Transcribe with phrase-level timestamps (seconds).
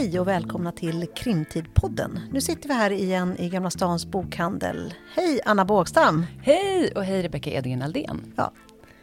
[0.00, 2.20] Hej och välkomna till Krimtidpodden.
[2.32, 4.94] Nu sitter vi här igen i Gamla Stans bokhandel.
[5.16, 6.26] Hej Anna Bågstam!
[6.42, 8.32] Hej och hej Rebecka Edgren Aldén.
[8.36, 8.52] Ja.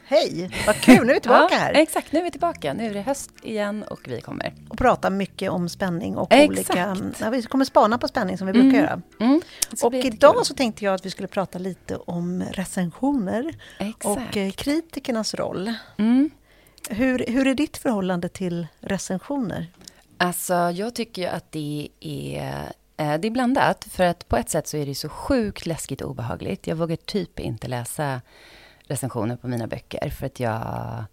[0.05, 1.73] Hej, vad kul, nu är vi tillbaka ja, här.
[1.73, 2.73] Exakt, nu är vi tillbaka.
[2.73, 4.54] Nu är det höst igen och vi kommer.
[4.69, 6.69] Och prata mycket om spänning och exakt.
[6.69, 6.97] olika...
[7.19, 8.82] Ja, vi kommer spana på spänning som vi brukar Mm.
[8.82, 9.01] göra.
[9.19, 9.41] Mm.
[9.83, 14.05] Och idag så tänkte jag att vi skulle prata lite om recensioner Exakt.
[14.05, 15.73] och eh, kritikernas roll.
[15.97, 16.29] Mm.
[16.89, 19.68] Hur, hur är ditt förhållande till recensioner?
[20.17, 23.83] Alltså, jag tycker ju att det är, eh, det är blandat.
[23.83, 26.67] För att på ett sätt så är det så sjukt läskigt och obehagligt.
[26.67, 28.21] Jag vågar typ inte läsa
[28.87, 30.09] recensioner på mina böcker.
[30.09, 31.03] För att jag,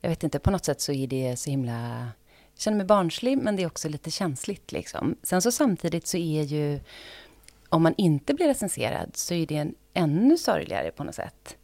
[0.00, 2.08] jag vet inte, på något sätt så är det så himla...
[2.54, 4.72] Jag känner mig barnslig, men det är också lite känsligt.
[4.72, 5.16] Liksom.
[5.22, 6.80] Sen så samtidigt så är ju...
[7.68, 11.56] Om man inte blir recenserad så är det en ännu sorgligare på något sätt.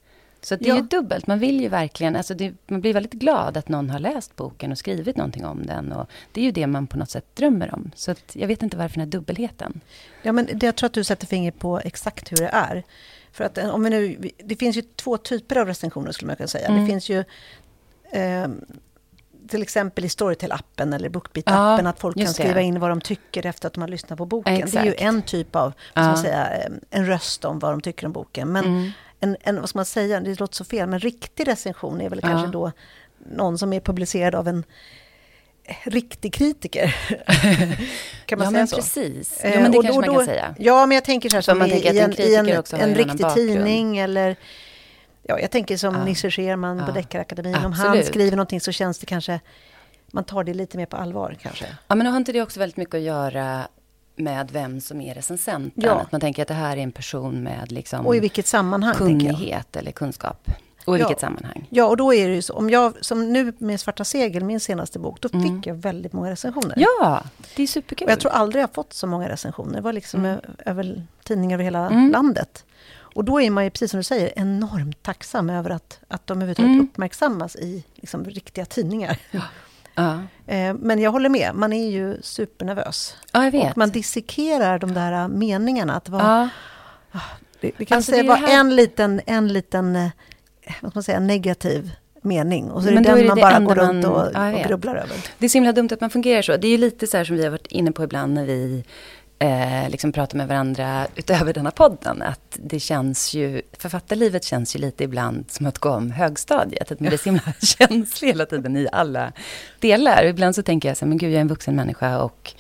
[0.43, 0.77] Så det är Ja.
[0.77, 1.27] ju dubbelt.
[1.27, 2.17] Man vill ju verkligen...
[2.17, 5.67] Alltså det, man blir väldigt glad att någon har läst boken och skrivit någonting om
[5.67, 5.93] den.
[5.93, 7.91] Och det är ju det man på något sätt drömmer om.
[7.95, 9.81] Så jag vet inte varför den här dubbelheten.
[10.23, 12.83] Ja, men det, jag tror att du sätter fingret på exakt hur det är.
[13.33, 16.37] För att eh, om vi nu, det finns ju två typer av recensioner skulle man
[16.37, 16.69] kunna säga.
[16.69, 16.81] Mm.
[16.81, 17.19] Det finns ju
[18.11, 18.49] eh,
[19.49, 22.33] till exempel i Storytel-appen eller Bookbeat-appen Ja, att folk kan det.
[22.33, 24.55] skriva in vad de tycker efter att de har lyssnat på boken.
[24.55, 25.03] Det är ju Exakt.
[25.09, 26.17] en typ av, Ja.
[26.17, 28.53] säga, eh, en röst om vad de tycker om boken.
[28.53, 28.91] Men Mm.
[29.21, 32.21] En, en, vad ska man säga, det låter så fel, men riktig recension är väl
[32.23, 32.29] Ja.
[32.29, 32.73] kanske då
[33.37, 34.65] någon som är publicerad av en
[35.85, 36.97] riktig kritiker.
[38.27, 38.77] kan man ja, säga men så?
[38.77, 39.41] precis.
[39.41, 40.55] Eh, Jo, men det och kanske då- man kan säga.
[40.59, 42.95] Ja, men jag tänker så här som man i, i en en, i en, en
[42.95, 44.37] riktig tidning eller...
[45.23, 46.05] Ja, jag tänker som Ja.
[46.05, 46.93] Nisse Scherman på Ja.
[46.95, 47.55] Deckarakademin.
[47.65, 49.41] Om han skriver någonting så känns det kanske...
[50.13, 51.65] Man tar det lite mer på allvar kanske.
[51.89, 53.69] Ja, men har inte det också väldigt mycket att göra
[54.21, 55.85] med vem som är recensenten?
[55.85, 55.93] Ja.
[56.01, 58.95] Att man tänker att det här är en person med liksom Och i vilket sammanhang,
[58.95, 60.51] kunnighet eller kunskap.
[60.85, 61.07] Och i Ja.
[61.09, 61.67] vilket sammanhang.
[61.71, 62.55] Ja, och då är det ju så.
[62.55, 65.57] Om jag, som nu med Svarta segel, min senaste bok, då Mm.
[65.57, 66.75] fick jag väldigt många recensioner.
[66.77, 67.23] Ja,
[67.57, 68.07] det är superkul.
[68.07, 69.75] Och jag tror aldrig jag har fått så många recensioner.
[69.75, 70.41] Det var liksom Mm.
[70.67, 72.11] över tidningar över hela Mm.
[72.11, 72.65] landet.
[73.15, 76.33] Och då är man ju, precis som du säger, enormt tacksam över att, att de
[76.39, 76.85] överhuvudtaget Mm.
[76.85, 79.19] uppmärksammas i liksom, riktiga tidningar.
[79.31, 79.41] ja.
[80.47, 83.17] Eh, Men jag håller med, man är ju supernervös.
[83.33, 83.71] ja, jag vet.
[83.71, 85.97] Och man dissekerar de där äh, meningarna.
[85.97, 86.51] Att vara,
[87.13, 87.21] ja.
[87.61, 90.09] det, det kan Alltså, säga det det här- en liten, en liten eh,
[90.83, 91.91] vad man säga, negativ
[92.23, 92.71] mening.
[92.71, 94.31] Och så är Men det den är det man det bara går runt man- och,
[94.35, 95.17] Ja, jag och grubblar över.
[95.39, 96.57] Det är så himla dumt att man fungerar så.
[96.57, 98.85] Det är ju lite så här som vi har varit inne på ibland när vi
[99.41, 102.23] eh, liksom pratar med varandra utöver denna podden.
[102.23, 106.93] Att det känns ju, författarlivet känns ju lite ibland som att gå om högstadiet.
[106.93, 109.33] Att man blir så himla känslig hela tiden i alla
[109.81, 110.23] delar.
[110.25, 112.53] Och ibland så tänker jag så här, men gud jag är en vuxen människa och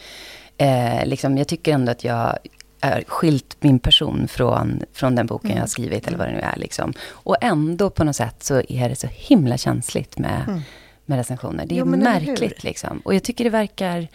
[0.58, 2.38] eh, liksom, jag tycker ändå att jag
[2.82, 6.40] har skilt min person från, från den boken jag har skrivit eller vad det nu
[6.40, 6.56] är.
[6.56, 6.92] Liksom.
[7.10, 10.60] Och ändå på något sätt så är det så himla känsligt med, Mm.
[11.06, 11.66] med recensioner.
[11.66, 13.00] Det är Jo, märkligt liksom.
[13.04, 14.08] Och jag tycker det verkar...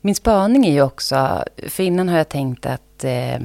[0.00, 3.38] Min spaning är ju också, för innan har jag tänkt att eh,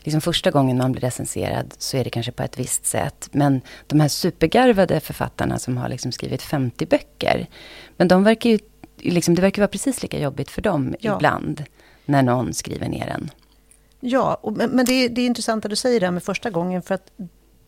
[0.00, 3.28] liksom första gången man blir recenserad så är det kanske på ett visst sätt.
[3.32, 7.46] Men de här supergarvade författarna som har liksom skrivit 50 böcker,
[7.96, 8.58] men de verkar ju,
[8.98, 11.14] liksom, det verkar vara precis lika jobbigt för dem Ja.
[11.14, 11.64] ibland,
[12.04, 13.30] när någon skriver ner en.
[14.00, 16.50] Ja, och, men, det, är, det är intressant att du säger det här med första
[16.50, 16.82] gången.
[16.82, 17.10] För att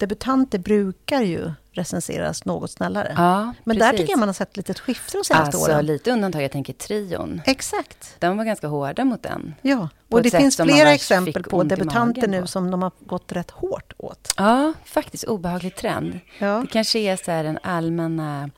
[0.09, 3.15] debutanter brukar ju recenseras något snällare.
[3.17, 4.01] Ja, men där precis.
[4.01, 5.87] tycker jag man har sett lite skifte de senaste Alltså åren.
[5.87, 7.41] lite undantag, jag tänker trion.
[7.47, 8.17] Exakt.
[8.19, 9.55] De var ganska hårda mot den.
[9.63, 12.47] Ja, och ett det finns flera exempel på debutanter nu på.
[12.47, 14.33] som de har gått rätt hårt åt.
[14.37, 16.21] Ja, faktiskt obehaglig trend.
[16.39, 16.59] Ja.
[16.61, 18.51] Det kanske är så här den allmänna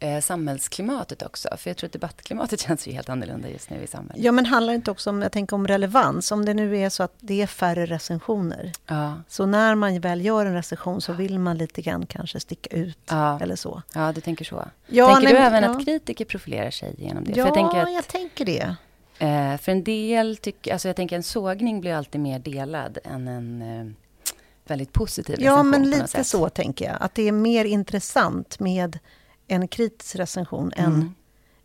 [0.00, 1.48] eh, samhällsklimatet också.
[1.56, 4.24] För jag tror att debattklimatet känns ju helt annorlunda just nu i samhället.
[4.24, 6.32] Ja, men handlar det inte också om, jag tänker om relevans?
[6.32, 8.72] Om det nu är så att det är färre recensioner.
[8.86, 12.76] Ja, Så när man väl gör en recension så vill man lite grann kanske sticka
[12.76, 12.98] ut.
[13.10, 13.82] ja, Eller så.
[13.94, 14.68] ja du tänker så.
[14.86, 15.76] Ja, tänker nej, du men- även ja.
[15.78, 17.30] att kritiker profilerar sig genom det?
[17.30, 18.74] Ja, för jag tänker att jag tänker det.
[19.18, 23.28] eh, för en del tycker, alltså jag tänker en sågning blir alltid mer delad än
[23.28, 23.92] en eh,
[24.68, 26.96] väldigt positiv Ja, recension men på något lite så tänker jag.
[27.00, 28.98] Att det är mer intressant med
[29.48, 30.84] en kritisk recension än...
[30.84, 31.14] Mm.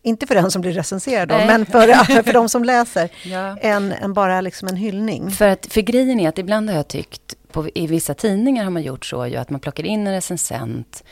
[0.04, 1.88] Inte för den som blir recenserad då, men för,
[2.22, 3.10] för de som läser.
[3.24, 3.56] Ja.
[3.56, 5.30] Än, än bara liksom en hyllning.
[5.30, 8.70] För, att, för grejen är att ibland har jag tyckt, på, i vissa tidningar har
[8.70, 11.04] man gjort så ju, att man plockar in en recensent.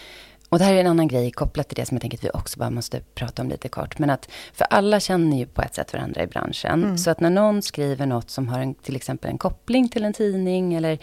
[0.49, 2.31] Och det här är en annan grej kopplat till det som jag tänker att vi
[2.34, 3.99] också bara måste prata om lite kort.
[3.99, 6.84] Men att, för alla känner ju på ett sätt varandra i branschen.
[6.84, 6.99] Mm.
[6.99, 10.12] Så att när någon skriver något som har en, till exempel en koppling till en
[10.12, 10.99] tidning eller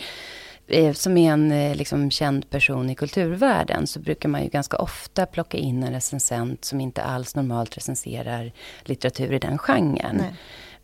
[0.93, 5.25] som är en eh, liksom, känd person i kulturvärlden så brukar man ju ganska ofta
[5.25, 8.51] plocka in en recensent som inte alls normalt recenserar
[8.83, 10.15] litteratur i den genren.
[10.17, 10.33] Nej.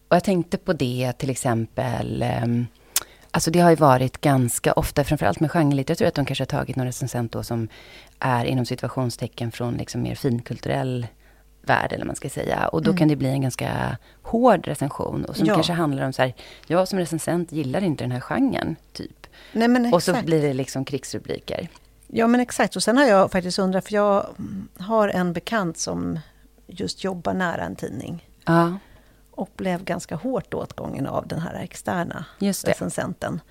[0.07, 2.21] Och jag tänkte på det till exempel.
[2.21, 2.67] ehm,
[3.35, 6.75] Alltså det har ju varit ganska ofta, framförallt med genrelitteratur, att de kanske har tagit
[6.75, 7.67] någon recensent då som
[8.19, 11.07] är inom situationstecken från liksom mer finkulturell
[11.61, 12.67] värld, eller man ska säga.
[12.67, 12.97] Och då Mm.
[12.97, 15.25] kan det bli en ganska hård recension.
[15.25, 15.53] Och som Ja.
[15.53, 16.33] kanske handlar om så här,
[16.67, 19.22] jag som recensent gillar inte den här genren, typ.
[19.51, 21.67] Nej, men Och så blir det liksom krigsrubriker.
[22.07, 22.75] Ja, men exakt.
[22.75, 24.25] Och sen har jag faktiskt undrat, för jag
[24.77, 26.19] har en bekant som
[26.67, 28.29] just jobbar nära en tidning.
[28.45, 28.77] Ja,
[29.31, 33.41] Och blev ganska hårt åtgången av den här externa just recensenten.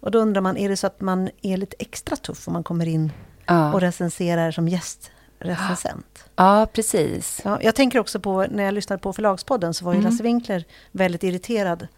[0.00, 2.64] Och då undrar man, är det så att man är lite extra tuff om man
[2.64, 3.12] kommer in
[3.46, 4.68] Ja, och recenserar som
[5.38, 6.24] gästrecensent?
[6.36, 7.40] ja precis.
[7.44, 10.10] Ja, jag tänker också på, när jag lyssnade på Förlagspodden så var ju Mm.
[10.10, 11.88] Lasse Winkler väldigt irriterad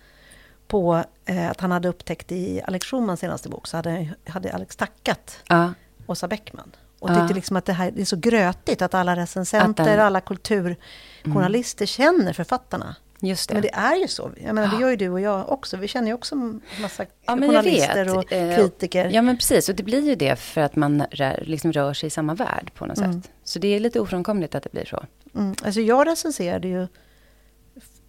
[0.69, 4.77] på eh, att han hade upptäckt i Alex Schulmans senaste bok så hade, hade Alex
[4.77, 5.73] tackat Ja,
[6.07, 6.73] Åsa Bäckman.
[7.01, 7.15] Och Ja.
[7.21, 10.21] tyckte liksom att det här det är så grötigt att alla recensenter, Att den- alla
[10.21, 12.97] kulturjournalister känner författarna.
[13.21, 13.55] just det.
[13.55, 14.31] Men det är ju så.
[14.45, 15.77] Jag menar, det gör ju du och jag också.
[15.77, 18.17] Vi känner ju också en massa Ja, journalister vet.
[18.17, 19.11] och Eh, kritiker.
[19.11, 19.69] Ja, men precis.
[19.69, 22.71] Och det blir ju det för att man rör, liksom rör sig i samma värld
[22.75, 23.23] på något Mm.
[23.23, 23.31] sätt.
[23.45, 25.05] Så det är lite ofrånkomligt att det blir så.
[25.35, 25.55] Mm.
[25.65, 26.87] Alltså jag recenserade ju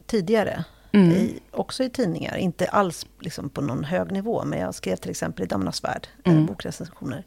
[0.05, 0.63] tidigare,
[0.95, 1.11] Mm.
[1.11, 2.35] i, också i tidningar.
[2.37, 6.07] Inte alls liksom på någon hög nivå, men jag skrev till exempel i Damernas Värld,
[6.23, 6.45] eh, Mm.
[6.45, 7.23] bokrecensioner.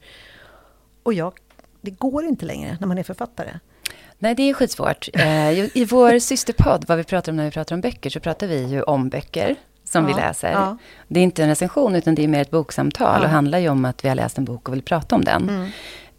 [1.02, 1.32] Och jag,
[1.80, 3.50] det går inte längre när man är författare.
[4.18, 5.08] Nej, det är skitsvårt.
[5.14, 8.46] Eh, I vår systerpodd, vad vi pratar om när vi pratar om böcker, så pratar
[8.46, 10.52] vi ju om böcker som vi Ja, läser.
[10.52, 10.76] ja.
[11.08, 13.18] Det är inte en recension, utan det är mer ett boksamtal.
[13.20, 13.24] Ja.
[13.24, 15.48] Och handlar ju om att vi har läst en bok och vill prata om den.
[15.48, 15.68] Mm.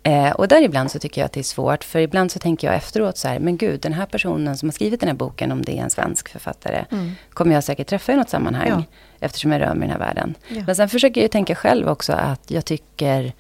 [0.04, 2.68] Eh, och där ibland så tycker jag att det är svårt, för ibland så tänker
[2.68, 5.52] jag efteråt så här, men gud, den här personen som har skrivit den här boken,
[5.52, 7.12] om det är en svensk författare, Mm.
[7.34, 8.84] kommer jag säkert träffa i något sammanhang, Ja.
[9.20, 10.36] eftersom jag rör mig i den här världen.
[10.48, 10.64] Ja.
[10.66, 13.34] Men sen försöker jag tänka själv också att jag tycker,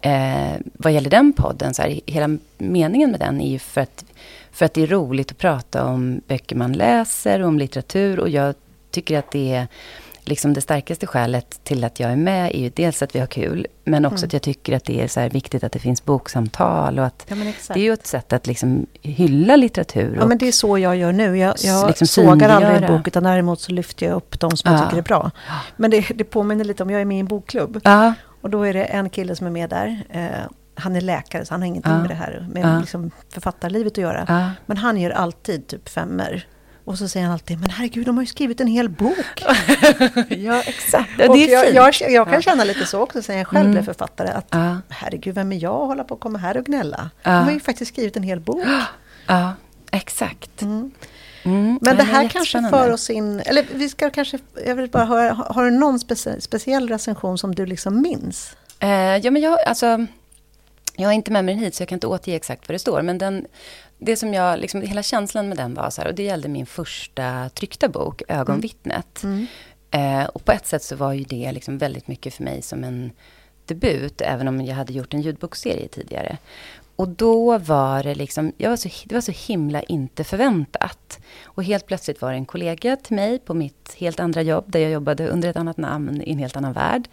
[0.00, 4.04] eh, vad gäller den podden, så här, hela meningen med den är ju för att,
[4.52, 8.18] för att det är roligt att prata om böcker man läser och om litteratur.
[8.20, 8.54] Och jag
[8.90, 9.66] tycker att det är
[10.24, 13.26] liksom det starkaste skälet till att jag är med är ju dels att vi har
[13.26, 14.26] kul, men också Mm.
[14.28, 17.36] att jag tycker att det är så viktigt att det finns boksamtal och att Ja,
[17.74, 20.16] det är ju ett sätt att liksom hylla litteratur.
[20.20, 21.38] Ja, men det är så jag gör nu.
[21.38, 24.72] Jag, jag Liksom sågar aldrig en bok, utan däremot så lyfter jag upp de som
[24.72, 24.84] jag Ja.
[24.84, 25.30] tycker är bra.
[25.76, 27.80] Men det, det påminner lite om, jag är med i en bokklubb.
[27.84, 30.02] ja, Och då är det en kille som är med där.
[30.10, 30.28] Eh,
[30.76, 31.98] han är läkare, så han har ingenting Ja.
[31.98, 32.80] med det här med Ja.
[32.80, 34.24] liksom författarlivet att göra.
[34.28, 34.50] ja.
[34.66, 36.46] Men han ger alltid typ femmer.
[36.84, 39.16] Och så säger han alltid, men herregud, de har ju skrivit en hel bok.
[40.28, 41.10] ja, exakt.
[41.18, 42.00] Det är jag, fint.
[42.00, 43.72] jag, jag kan känna lite så också, sen jag själv Mm.
[43.72, 44.28] blev författare.
[44.28, 47.10] Att Ja, herregud, vem är jag att hålla på och komma här och gnälla?
[47.22, 47.30] Ja.
[47.30, 48.64] De har ju faktiskt skrivit en hel bok.
[49.26, 49.52] ja,
[49.90, 50.62] exakt.
[50.62, 50.90] Mm.
[51.42, 51.78] Mm.
[51.82, 53.40] Men det här är kanske för oss in...
[53.40, 54.38] Eller vi ska kanske...
[54.66, 58.56] Jag vill bara höra, har har du någon specie, speciell recension som du liksom minns?
[58.80, 60.06] Eh, ja, men jag, alltså,
[60.96, 62.78] jag har inte med mig den hit så jag kan inte återge exakt vad det
[62.78, 63.02] står.
[63.02, 63.46] Men den,
[63.98, 66.66] det som jag, liksom, hela känslan med den var så här, och det gällde min
[66.66, 69.22] första tryckta bok, Ögonvittnet.
[69.22, 69.46] Mm.
[69.90, 72.84] Eh, och på ett sätt så var ju det liksom väldigt mycket för mig som
[72.84, 73.12] en
[73.66, 76.38] debut, även om jag hade gjort en ljudbokserie tidigare.
[76.96, 81.20] Och då var det liksom, jag var så, det var så himla inte förväntat.
[81.44, 84.80] Och helt plötsligt var det en kollega till mig på mitt helt andra jobb, där
[84.80, 87.08] jag jobbade under ett annat namn i en helt annan värld,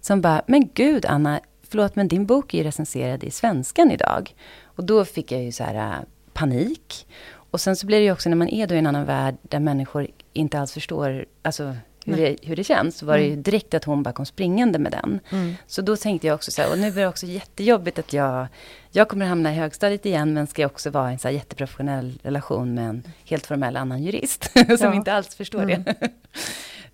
[0.00, 4.34] som bara, men gud Anna, förlåt men din bok är ju recenserad i Svenskan idag.
[4.62, 6.04] Och då fick jag ju så här
[6.34, 7.06] panik.
[7.34, 9.36] Och sen så blir det ju också när man är då i en annan värld
[9.42, 11.76] där människor inte alls förstår alltså,
[12.06, 12.98] hur, det, hur det känns.
[12.98, 15.20] Så var det ju direkt att hon bara kom springande med den.
[15.30, 15.54] Mm.
[15.66, 18.46] Så då tänkte jag också så här, och nu blir det också jättejobbigt att jag,
[18.90, 21.34] jag kommer hamna i högstadiet igen, men ska jag också vara i en så här
[21.34, 24.94] jätteprofessionell relation med en helt formell annan jurist, som Ja.
[24.94, 25.82] inte alls förstår Mm.
[25.84, 26.10] det.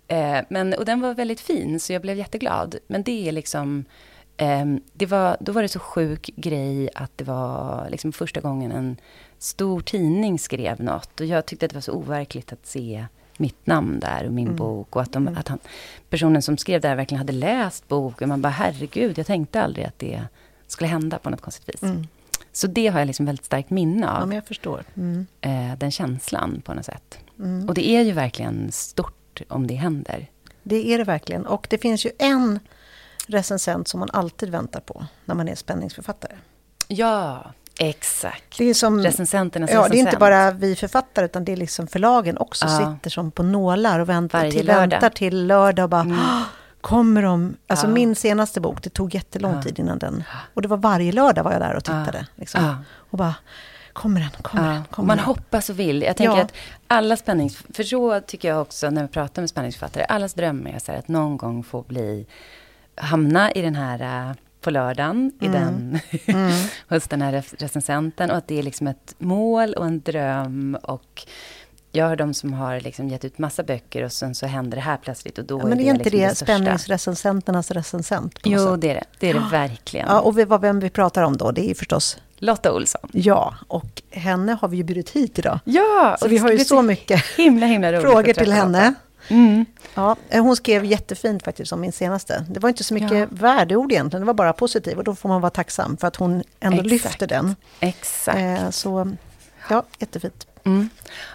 [0.15, 2.75] eh, men, och den var väldigt fin, så jag blev jätteglad.
[2.87, 3.85] Men det är liksom,
[4.37, 8.71] ehm, det var, då var det så sjuk grej att det var liksom första gången
[8.71, 8.97] en
[9.43, 11.19] stor tidning skrev något.
[11.19, 13.05] Och jag tyckte att det var så overkligt att se
[13.37, 14.57] mitt namn där och min Mm.
[14.57, 14.95] bok.
[14.95, 15.39] Och att, de, Mm.
[15.39, 15.59] att han,
[16.09, 18.29] personen som skrev det här verkligen hade läst boken.
[18.29, 20.21] Man bara, herregud, jag tänkte aldrig att det
[20.67, 21.83] skulle hända på något konstigt vis.
[21.83, 22.07] Mm.
[22.51, 24.27] Så det har jag liksom väldigt starkt minne Ja, av.
[24.27, 24.83] men jag förstår.
[24.95, 25.25] Mm.
[25.41, 27.17] eh, den känslan på något sätt.
[27.39, 27.67] Mm.
[27.67, 30.27] Och det är ju verkligen stort om det händer.
[30.63, 31.45] Det är det verkligen.
[31.45, 32.59] Och det finns ju en
[33.27, 36.35] recensent som man alltid väntar på när man är spänningsförfattare.
[36.87, 37.51] Ja,
[37.89, 38.57] exakt.
[38.57, 38.99] Det är som...
[39.03, 40.19] Recensenternas Ja, det är inte recensent.
[40.19, 42.77] bara vi författare, utan det är liksom förlagen också Ja.
[42.95, 44.89] sitter som på nålar och väntar Varje till, lördag.
[44.89, 46.19] väntar till lördag och bara Mm.
[46.19, 46.41] "Ah,
[46.81, 47.55] Kommer de?
[47.67, 47.91] Alltså Ja.
[47.93, 49.61] min senaste bok, det tog jättelång Ja.
[49.61, 50.23] tid innan den...
[50.53, 52.05] Och det var varje lördag var jag där och Ja.
[52.05, 52.27] tittade.
[52.35, 52.63] Liksom.
[52.65, 52.75] Ja.
[53.11, 53.35] Och bara,
[53.93, 54.29] kommer den?
[54.41, 54.83] Kommer Ja, den?
[54.83, 55.25] Kommer man den?
[55.25, 56.01] hoppas och vill.
[56.01, 56.41] Jag tänker Ja.
[56.43, 56.53] att
[56.87, 57.57] alla spännings...
[57.73, 60.03] För så tycker jag också när vi pratar med spänningsförfattare.
[60.05, 62.25] Allas dröm är så här att någon gång få bli...
[62.95, 64.35] Hamna i den här...
[64.61, 65.61] På lördagen, i Mm.
[65.61, 65.99] den,
[66.35, 66.51] Mm.
[66.89, 68.31] hos den här rec- recensenten.
[68.31, 70.77] Och att det är liksom ett mål och en dröm.
[70.83, 71.25] Och
[71.91, 74.81] jag har de som har liksom gett ut massa böcker och sen så händer det
[74.81, 75.37] här plötsligt.
[75.37, 78.39] Och då Ja, men det är det inte liksom det, det spänningsrecensenternas recensent?
[78.43, 79.03] Jo, det är det.
[79.19, 80.07] Det är det verkligen.
[80.09, 83.09] Ja, och vi- vad vem vi pratar om då, det är ju förstås Lotta Olsson.
[83.13, 85.59] Ja, och henne har vi ju bjudit hit idag.
[85.63, 88.93] Ja, så vi har ju så mycket himla, himla frågor till henne.
[89.31, 89.65] Mm.
[89.95, 92.45] Ja, eh, hon skrev jättefint faktiskt om min senaste.
[92.49, 93.27] Det var inte så mycket ja.
[93.29, 94.97] värdeord egentligen, det var bara positivt.
[94.97, 96.91] Och då får man vara tacksam för att hon ändå Exakt.
[96.91, 97.55] lyfter den.
[97.79, 98.37] Exakt.
[98.37, 99.15] Eh, så
[99.69, 100.47] ja, jättefint.
[100.63, 100.89] Mm.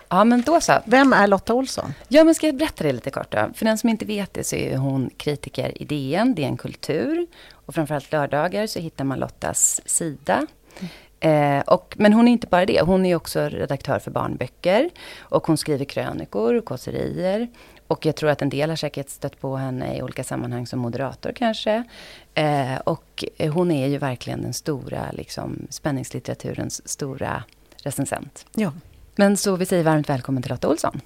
[0.08, 0.72] Ja, men då så.
[0.84, 1.94] Vem är Lotta Olsson?
[2.08, 3.50] Ja, men ska jag berätta det lite kort då?
[3.54, 7.26] För den som inte vet det så är hon kritiker i DN, DN Kultur.
[7.52, 10.46] Och framförallt lördagar så hittar man Lottas sida.
[11.20, 14.90] Eh, och, men hon är inte bara det, hon är också redaktör för barnböcker.
[15.18, 17.48] Och hon skriver krönikor och kåserier.
[17.88, 20.78] Och jag tror att en del har säkert stött på henne i olika sammanhang som
[20.78, 21.84] moderator kanske.
[22.34, 27.42] Eh, och hon är ju verkligen den stora, liksom, spänningslitteraturens stora
[27.82, 28.46] recensent.
[28.54, 28.72] Ja.
[29.14, 31.00] Men så vi säger varmt välkommen till Lotta Olsson.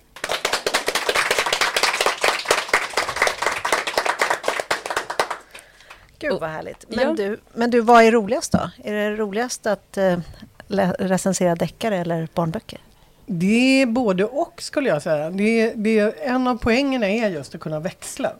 [6.18, 6.84] Gud vad härligt.
[6.88, 7.14] Men, ja.
[7.14, 8.70] du, men du, vad är roligast då?
[8.84, 10.18] Är det roligast att eh,
[10.98, 12.80] recensera deckare eller barnböcker?
[13.32, 15.30] Det är både och skulle jag säga.
[15.30, 18.32] Det, det, en av poängerna är just att kunna växla.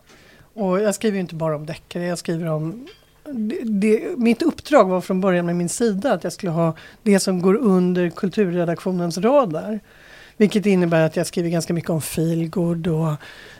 [0.54, 2.87] Och jag skriver inte bara om deckare, jag skriver om
[3.25, 7.20] det, det, mitt uppdrag var från början med min sida att jag skulle ha det
[7.20, 9.80] som går under kulturredaktionens radar.
[10.37, 13.12] Vilket innebär att jag skriver ganska mycket om feelgood och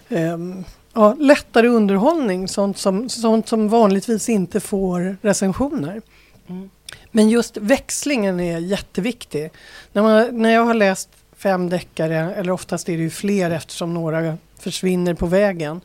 [0.09, 2.49] um, ja, lättare underhållning.
[2.49, 6.03] Sånt som, sånt som vanligtvis inte får recensioner.
[6.49, 6.71] Mm.
[7.11, 9.51] Men just växlingen är jätteviktig.
[9.93, 13.95] När, man, när jag har läst fem deckare, eller oftast är det ju fler eftersom
[13.95, 15.81] några försvinner på vägen.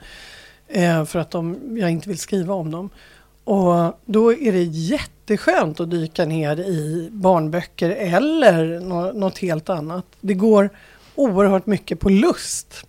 [0.67, 2.89] Eh, för att de, jag inte vill skriva om dem.
[3.43, 8.79] Och då är det jätteskönt att dyka ner i barnböcker eller
[9.13, 10.05] något helt annat.
[10.21, 10.69] Det går
[11.15, 12.85] oerhört mycket på lust.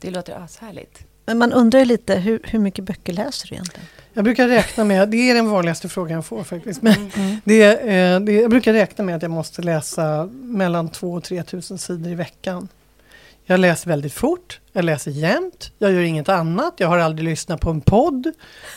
[0.00, 1.04] Det låter ashärligt.
[1.26, 3.86] Men man undrar ju lite, hur, hur mycket böcker läser du egentligen?
[4.20, 7.10] Jag brukar räkna med, det är den vanligaste frågan jag får faktiskt, men mm.
[7.14, 7.40] mm.
[7.44, 11.42] det, eh, det, jag brukar räkna med att jag måste läsa mellan 2 och 3
[11.42, 12.68] tusen sidor i veckan.
[13.44, 17.60] Jag läser väldigt fort, jag läser jämt, jag gör inget annat, jag har aldrig lyssnat
[17.60, 18.32] på en podd.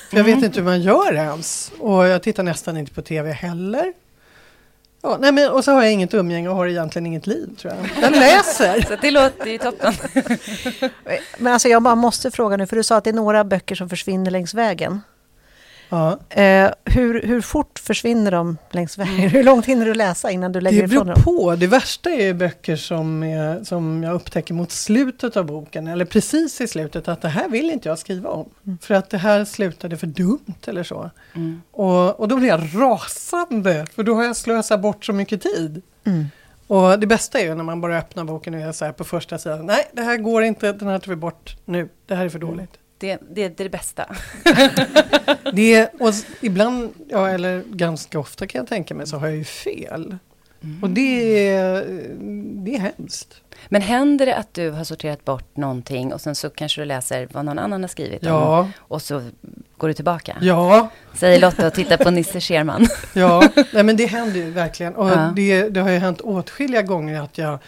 [0.09, 0.45] För jag vet mm.
[0.45, 1.71] inte hur man gör ens.
[1.79, 3.93] Och jag tittar nästan inte på tv heller.
[5.01, 7.73] Ja, nej men, och så har jag inget umgänge och har egentligen inget liv tror
[7.73, 8.03] jag.
[8.03, 8.81] Jag läser!
[8.81, 9.93] så det låter ju toppen.
[11.37, 13.75] men alltså jag bara måste fråga nu, för du sa att det är några böcker
[13.75, 15.01] som försvinner längs vägen.
[15.89, 16.19] Ja.
[16.29, 19.15] Eh, hur, hur fort försvinner de längs vägen?
[19.15, 19.29] Mm.
[19.29, 21.15] Hur långt hinner du läsa innan du lägger ifrån dem?
[21.15, 21.55] Det beror på.
[21.55, 26.61] Det värsta är böcker som, är, som jag upptäcker mot slutet av boken, eller precis
[26.61, 28.49] i slutet, att det här vill inte jag skriva om.
[28.65, 28.77] Mm.
[28.81, 31.09] För att det här slutade för dumt eller så.
[31.33, 31.61] Mm.
[31.71, 35.81] Och, och då blir jag rasande, för då har jag slösat bort så mycket tid.
[36.03, 36.25] Mm.
[36.67, 39.03] Och det bästa är ju när man bara öppnar boken och är så här på
[39.03, 42.25] första sidan, nej det här går inte, den här tar vi bort nu, det här
[42.25, 42.49] är för mm.
[42.49, 42.71] dåligt.
[43.03, 44.15] Det, det, det är det bästa.
[45.53, 49.43] det, och ibland, ja, eller ganska ofta kan jag tänka mig, så har jag ju
[49.43, 50.17] fel.
[50.63, 50.83] Mm.
[50.83, 51.85] Och det är,
[52.63, 53.41] det är hemskt.
[53.67, 57.27] Men händer det att du har sorterat bort någonting och sen så kanske du läser
[57.31, 58.59] vad någon annan har skrivit ja.
[58.59, 59.21] om, och så
[59.77, 60.37] går du tillbaka?
[60.41, 60.89] Ja.
[61.13, 62.87] Säger Lotta och tittar på Nisse Scherman.
[63.13, 63.43] ja,
[63.73, 64.95] nej, men det händer ju verkligen.
[64.95, 65.33] Och ja.
[65.35, 67.59] det, det har ju hänt åtskilliga gånger att jag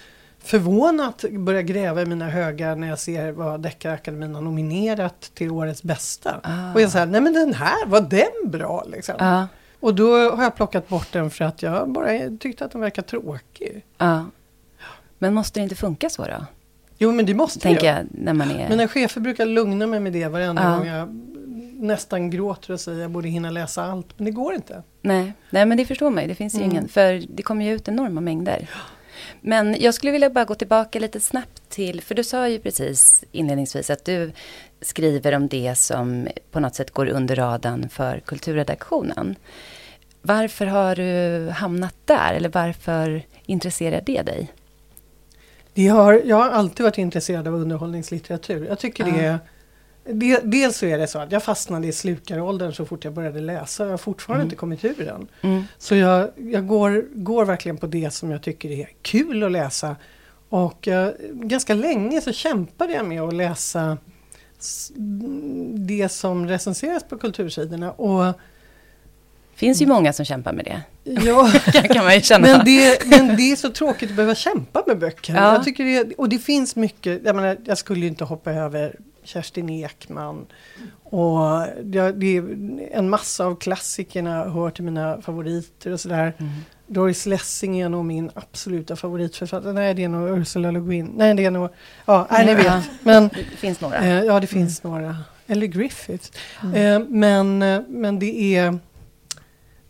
[0.46, 5.84] förvånat börja gräva i mina högar när jag ser vad Deckarakademin har nominerat till årets
[5.84, 6.40] bästa.
[6.44, 6.74] Ah.
[6.74, 9.16] Och jag säger, nej men den här, var den bra liksom?
[9.20, 9.48] Ah.
[9.80, 12.08] Och då har jag plockat bort den för att jag bara
[12.40, 13.86] tyckte att den verkar tråkig.
[13.98, 14.22] Ah.
[15.20, 16.46] Men måste det inte funka så då?
[16.98, 18.06] Jo men det måste Tänker jag.
[18.12, 18.70] när man är...
[18.70, 21.10] Mina chefer brukar lugna mig med det varenda gång jag
[21.80, 24.08] nästan gråter och säger jag borde hinna läsa allt.
[24.18, 24.84] Men det går inte.
[25.02, 26.30] Nej, nej men det förstår man ju.
[26.30, 26.72] Det finns ju mm.
[26.72, 26.88] ingen.
[26.88, 28.70] För det kommer ju ut enorma mängder.
[29.42, 33.24] Men jag skulle vilja bara gå tillbaka lite snabbt till, för du sa ju precis
[33.32, 34.32] inledningsvis att du
[34.82, 39.36] skriver om det som på något sätt går under radarn för kulturredaktionen.
[40.22, 44.52] Varför har du hamnat där eller varför intresserar det dig?
[45.74, 48.66] Det har, jag har alltid varit intresserad av underhållningslitteratur.
[48.66, 49.40] Jag tycker det är
[50.44, 53.84] dels så är det så att jag fastnade i slukaråldern så fort jag började läsa.
[53.84, 54.46] Jag har fortfarande mm.
[54.46, 55.28] inte kommit ur den.
[55.42, 55.64] Mm.
[55.78, 59.96] Så jag, jag går, går verkligen på det som jag tycker är kul att läsa.
[60.50, 63.98] Och uh, ganska länge så kämpade jag med att läsa
[65.74, 67.92] det som recenseras på kultursidorna.
[67.92, 68.34] Och
[69.56, 70.82] finns ju många som kämpar med det.
[71.26, 71.52] Ja,
[71.94, 72.48] kan man känna.
[72.48, 75.36] Men, det, men det är så tråkigt att behöva kämpa med böcker.
[75.36, 75.54] Ja.
[75.54, 78.96] Jag tycker det, och det finns mycket, jag menar, jag skulle ju inte hoppa över
[79.26, 80.46] Kerstin Ekman.
[81.04, 82.38] Och det, det,
[82.92, 86.34] en massa av klassikerna hör till mina favoriter och sådär.
[86.38, 86.52] Mm.
[86.88, 89.74] Doris Lessing är nog min absoluta favoritförfattare.
[89.74, 91.12] Nej, det är nog Ursula Le Guin.
[91.16, 91.70] Nej, det är nog...
[92.06, 92.84] Ja, nej, ni vet.
[93.04, 93.98] Men, det finns några.
[93.98, 94.94] Eh, ja, det finns mm.
[94.94, 95.18] några.
[95.48, 96.30] Eller Griffith.
[96.64, 96.76] Mm.
[96.76, 98.80] Eh, men, men det är...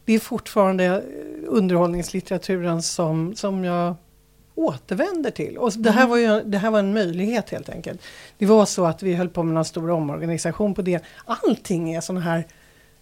[0.06, 1.04] Det är fortfarande...
[1.48, 3.96] underhållningslitteraturen som, som jag
[4.56, 5.58] återvänder till.
[5.58, 6.10] Och det, här mm.
[6.10, 8.02] var ju, det här var en möjlighet helt enkelt.
[8.38, 11.04] Det var så att vi höll på med en stor omorganisation på det.
[11.26, 12.48] Allting är sådana här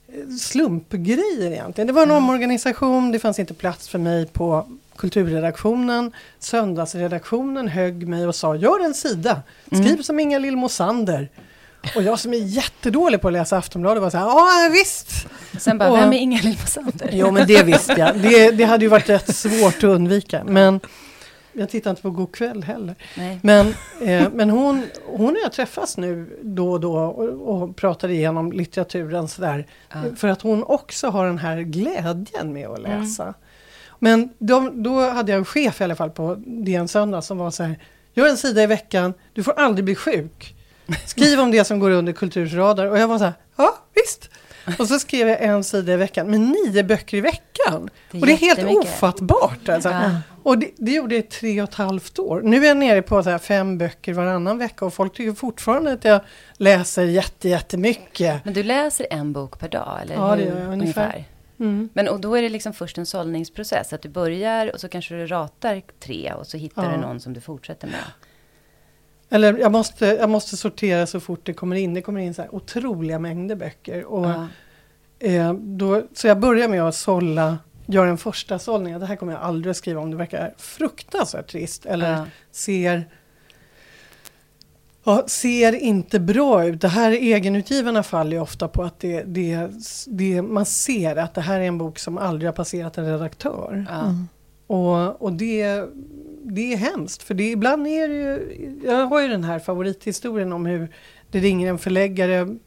[0.08, 1.88] eh, slumpgrejer egentligen.
[1.88, 2.24] Det var en mm.
[2.24, 6.12] omorganisation, det fanns inte plats för mig på kulturredaktionen.
[6.40, 10.04] Söndagsredaktionen högg mig och sa gör en sida, skriv mm.
[10.04, 11.30] som Inga Lill Mosander.
[11.96, 15.28] Och jag som är jättedålig på att läsa Aftonbladet var så här, ja visst.
[15.60, 17.10] Sen bara, och, vem är Inga-Lill Mosander?
[17.12, 18.18] Jo men det visste jag.
[18.18, 20.44] Det, det hade ju varit rätt svårt att undvika.
[20.44, 20.80] Men
[21.54, 22.96] jag tittar inte på God kväll heller.
[23.18, 23.40] Nej.
[23.44, 23.68] Men,
[24.02, 28.52] eh, men hon, hon och jag träffas nu då och då och, och pratar igenom
[28.52, 29.68] litteraturen sådär.
[29.94, 30.02] Ja.
[30.16, 33.02] För att hon också har den här glädjen med att mm.
[33.02, 33.24] läsa.
[33.24, 33.36] Mm.
[34.00, 37.52] Men de, då hade jag en chef i alla fall på DN Söndag som var
[37.52, 37.80] så här.
[38.14, 40.56] Gör en sida i veckan, du får aldrig bli sjuk.
[41.06, 42.86] Skriv om det som går under kultursradar.
[42.86, 44.30] Och jag var så här, ja visst.
[44.80, 47.90] Och så skrev jag en sida i veckan med nio böcker i veckan.
[48.12, 49.70] Det och det är helt ofattbart.
[49.70, 49.90] Alltså.
[49.90, 50.12] Ja.
[50.44, 52.42] Och det, det gjorde jag i tre och ett halvt år.
[52.42, 56.06] Nu är jag nere på så fem böcker varannan vecka och folk tycker fortfarande att
[56.06, 56.22] jag
[56.58, 58.46] läser jätte, jättemycket.
[58.46, 61.04] Men du läser en bok per dag, eller Ja, det gör jag ungefär.
[61.04, 61.26] ungefär.
[61.60, 61.90] Mm.
[61.94, 65.16] Men och då är det liksom först en sållningsprocess, att du börjar och så kanske
[65.16, 66.92] du ratar tre och så hittar ja.
[66.92, 68.04] du någon som du fortsätter med.
[69.30, 71.94] Eller jag måste, jag måste sortera så fort det kommer in.
[71.94, 74.06] Det kommer in så otroliga mängder böcker.
[74.06, 74.48] Och, ja.
[75.20, 79.00] eh, då, så jag börjar med att sålla, göra en första sållning.
[79.00, 80.12] Det här kommer jag aldrig att skriva om.
[80.12, 81.86] Det verkar fruktansvärt trist.
[81.86, 82.26] Eller ja.
[82.52, 83.06] ser
[85.04, 86.82] ja, ser inte bra ut.
[86.82, 89.70] Det här egenutgivarna faller ju ofta på att det, det,
[90.08, 93.86] det, man ser att det här är en bok som aldrig har passerat en redaktör.
[93.90, 94.02] Ja.
[94.02, 94.28] Mm.
[94.68, 95.84] Och, och det,
[96.44, 98.76] det är hemskt, för det, ibland är det ju...
[98.84, 100.88] Jag har ju den här favorithistorien om hur
[101.32, 102.58] det ringer en förläggare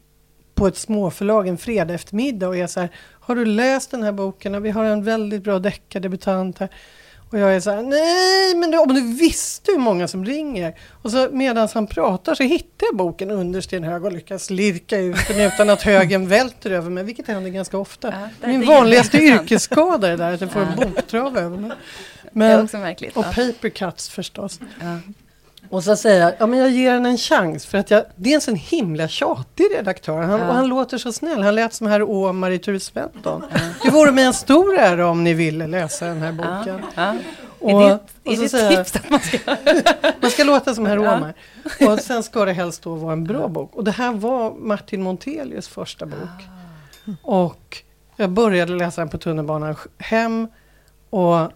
[0.57, 4.11] på ett småförlag en fredag eftermiddag och är så här, har du läst den här
[4.11, 4.63] boken?
[4.63, 6.69] Vi har en väldigt bra deckardebutant här.
[7.29, 10.75] Och jag är så här, nej men du, om du visste hur många som ringer.
[11.01, 15.27] Och så medan han pratar så hittar jag boken under Stenhög och lyckas lirka ut
[15.27, 18.29] den utan att högen välter över mig, vilket händer ganska ofta.
[18.41, 20.67] Ja, Min vanligaste yrkesskada är där, att jag får ja.
[20.67, 21.71] en boktrav över mig.
[22.31, 22.65] Men.
[22.65, 22.71] Och
[23.15, 23.23] ja.
[23.23, 24.59] paper cuts förstås.
[24.81, 24.99] Ja.
[25.69, 28.29] Och så säger jag, ja men jag ger henne en chans för att jag, det
[28.29, 30.47] är en sån himla tjatig redaktör han, ja.
[30.47, 31.43] och han låter så snäll.
[31.43, 33.43] Han lät som herr Åmar i Ture Sventon.
[33.51, 33.59] Ja.
[33.83, 36.81] Det vore mig en stor ära om ni ville läsa den här boken.
[36.95, 37.15] Ja.
[37.59, 39.37] Och, är det, och är det tips att man ska...
[40.21, 41.33] man ska låta som herr Åmar.
[41.87, 43.75] Och sen ska det helst då vara en bra bok.
[43.75, 46.19] Och det här var Martin Montelius första bok.
[47.05, 47.11] Ah.
[47.21, 47.83] Och
[48.15, 50.47] jag började läsa den på tunnelbanan hem.
[51.09, 51.51] Och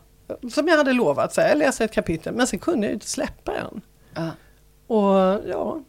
[0.52, 3.08] som jag hade lovat, så här, jag läser ett kapitel, men sen kunde jag inte
[3.08, 3.82] släppa den.
[4.14, 4.32] Ja.
[4.88, 5.82] Och ja,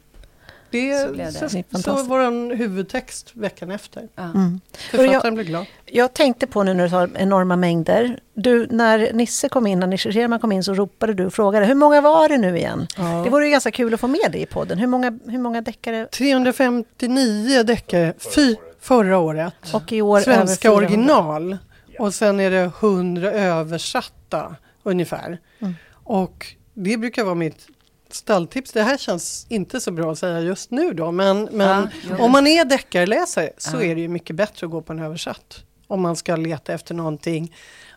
[0.72, 1.62] det, så, det.
[1.72, 4.08] så, så var en huvudtext veckan efter.
[4.14, 4.22] Ja.
[4.22, 4.60] Mm.
[4.90, 5.66] Författaren jag, blev glad.
[5.86, 8.18] Jag tänkte på nu när du sa enorma mängder.
[8.34, 11.66] Du, när Nisse kom in, när Nisse Scherman kom in så ropade du och frågade
[11.66, 12.86] hur många var det nu igen?
[12.96, 13.22] Ja.
[13.24, 14.78] Det vore ju ganska kul att få med det i podden.
[14.78, 16.06] Hur många, hur många deckare?
[16.06, 19.54] 359 deckare fy, förra året.
[19.72, 21.58] Och i år Svenska original.
[21.98, 25.38] Och sen är det 100 översatta ungefär.
[25.58, 25.74] Mm.
[25.92, 27.66] Och det brukar vara mitt
[28.14, 28.72] stalltips.
[28.72, 32.32] Det här känns inte så bra att säga just nu då, men, men ja, om
[32.32, 33.82] man är deckarläsare så ja.
[33.82, 35.64] är det ju mycket bättre att gå på en översatt.
[35.86, 37.54] Om man ska leta efter någonting,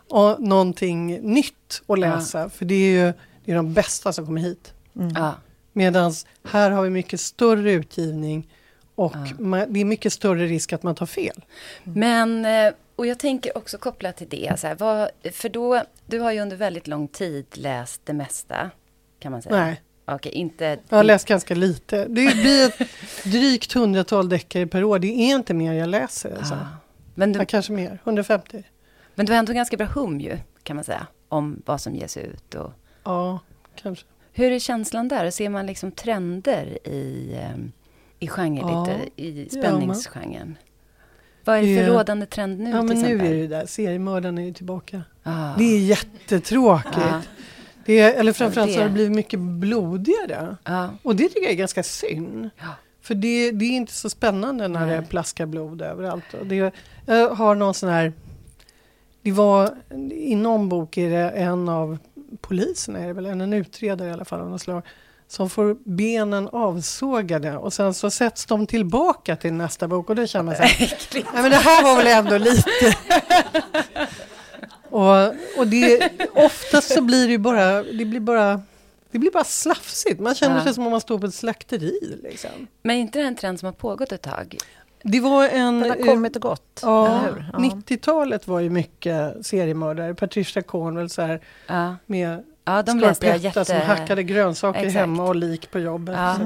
[0.08, 2.40] och någonting nytt att läsa.
[2.40, 2.48] Ja.
[2.48, 3.12] För det är ju
[3.44, 4.74] det är de bästa som kommer hit.
[4.96, 5.12] Mm.
[5.16, 5.34] Ja.
[5.72, 6.12] Medan
[6.44, 8.48] här har vi mycket större utgivning
[8.94, 11.44] och man, det är mycket större risk att man tar fel.
[11.84, 16.20] Men, eh, och jag tänker också kopplat till det, så här, vad, för då, du
[16.20, 18.70] har ju under väldigt lång tid läst det mesta,
[19.18, 19.56] kan man säga.
[19.56, 19.82] Nej.
[20.08, 20.78] Okej, inte...
[20.88, 22.04] Jag har läst ganska lite.
[22.04, 22.88] Det blir ett
[23.24, 24.98] drygt hundratal deckare per år.
[24.98, 26.36] Det är inte mer jag läser.
[26.38, 26.54] Alltså.
[26.54, 26.66] Ah.
[27.14, 27.44] Men du...
[27.44, 28.64] kanske mer, 150.
[29.14, 32.16] Men du har ändå ganska bra hum ju, kan man säga, om vad som ges
[32.16, 32.54] ut.
[32.54, 32.72] Och...
[33.04, 33.40] Ja,
[33.74, 34.06] kanske.
[34.32, 35.30] Hur är känslan där?
[35.30, 37.72] Ser man liksom trender i, ehm,
[38.18, 40.56] i, genre, ja, i spänningsgenren?
[41.44, 43.66] Vad är det för rådande trend nu Ja, men nu är det där.
[43.66, 45.02] Seriemördaren är ju tillbaka.
[45.22, 45.56] Ah.
[45.58, 46.98] Det är jättetråkigt.
[46.98, 47.20] Ah.
[47.86, 50.56] Det är, eller framförallt så har det blivit mycket blodigare.
[50.64, 50.90] Ja.
[51.02, 52.50] Och det tycker jag är ganska synd.
[52.58, 52.74] Ja.
[53.02, 54.96] För det, det, är inte så spännande när Nej.
[54.96, 56.34] det plaskar blod överallt.
[56.40, 56.72] Och det,
[57.06, 58.12] jag har någon sån här...
[59.22, 59.70] Det var,
[60.10, 61.98] I någon bok är det en av
[62.40, 64.82] poliserna, är det väl, en utredare i alla fall av något slag,
[65.28, 70.26] som får benen avsågade och sen så sätts de tillbaka till nästa bok och då
[70.26, 70.98] känner man så här,
[71.32, 72.70] nej men det här var väl ändå lite...
[74.96, 78.62] Och, och det, oftast så blir det bara, det blir bara
[79.10, 80.20] det blir bara slafsigt.
[80.20, 80.64] Man känner ja.
[80.64, 82.18] sig som om man står på ett slakteri.
[82.22, 82.50] Liksom.
[82.82, 84.58] Men är inte det en trend som har pågått ett tag?
[85.02, 85.80] Det var en...
[85.80, 87.58] Den har kommit och gått, Ja, ja.
[87.58, 90.14] 90-talet var ju mycket seriemördare.
[90.14, 91.96] Patricia Cornwell så här, ja.
[92.06, 93.64] med ja, de Scarpetta jätte...
[93.64, 94.94] som hackade grönsaker Exakt.
[94.94, 96.14] hemma och lik på jobbet.
[96.18, 96.38] Ja.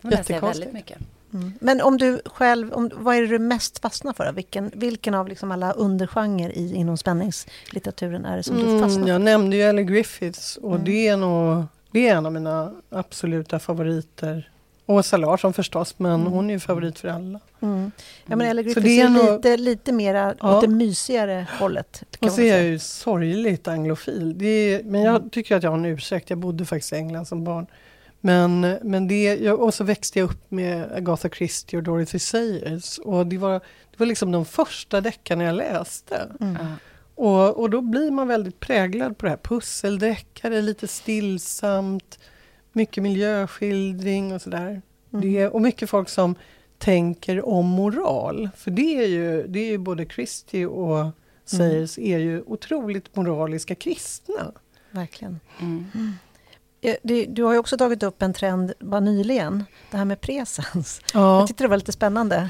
[0.00, 0.98] De läste jag väldigt mycket.
[1.36, 1.52] Mm.
[1.60, 4.32] Men om du själv, om, vad är det du mest fastnar för?
[4.32, 9.02] Vilken, vilken av liksom alla undergenrer i, inom spänningslitteraturen är det som mm, du fastnar
[9.02, 9.12] för?
[9.12, 10.84] Jag nämnde ju Ellie Griffiths och mm.
[10.84, 14.50] det är nog det är en av mina absoluta favoriter.
[14.86, 16.32] Åsa Larsson förstås, men mm.
[16.32, 17.40] hon är ju favorit för alla.
[17.60, 17.90] Mm.
[18.26, 19.32] Ja, men Ella Griffiths är, är nog...
[19.32, 20.56] lite, lite mera ja.
[20.56, 22.02] åt det mysigare hållet.
[22.20, 24.42] Och så är jag ju sorgligt anglofil.
[24.42, 26.30] Är, men jag tycker att jag har en ursäkt.
[26.30, 27.66] Jag bodde faktiskt i England som barn.
[28.26, 32.98] Men, men det, och så växte jag upp med Agatha Christie och Dorothy Sayers.
[32.98, 33.52] Och det var,
[33.90, 36.28] det var liksom de första deckarna jag läste.
[36.40, 36.56] Mm.
[37.14, 39.36] Och, och då blir man väldigt präglad på det här.
[39.36, 42.18] Pusseldeckare, lite stillsamt,
[42.72, 44.82] mycket miljöskildring och sådär.
[45.12, 45.50] Mm.
[45.50, 46.34] och mycket folk som
[46.78, 48.48] tänker om moral.
[48.56, 51.10] För det är ju, det är ju både Christie och
[51.44, 52.12] Sayers mm.
[52.12, 54.52] är ju otroligt moraliska kristna.
[54.90, 55.40] Verkligen.
[55.60, 55.84] Mm.
[57.26, 61.00] Du har ju också tagit upp en trend bara nyligen, det här med presens.
[61.14, 61.38] Ja.
[61.38, 62.48] Jag tyckte det var lite spännande.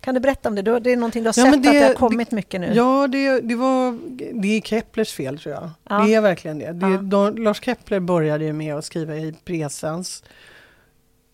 [0.00, 0.62] Kan du berätta om det?
[0.62, 2.72] Det är någonting du har ja, sett det, att det har kommit det, mycket nu.
[2.74, 3.98] Ja, det, det, var,
[4.42, 5.70] det är Keplers fel tror jag.
[5.88, 5.98] Ja.
[5.98, 6.72] Det är verkligen det.
[6.72, 6.96] det ja.
[6.96, 10.24] de, Lars Kepler började ju med att skriva i presens.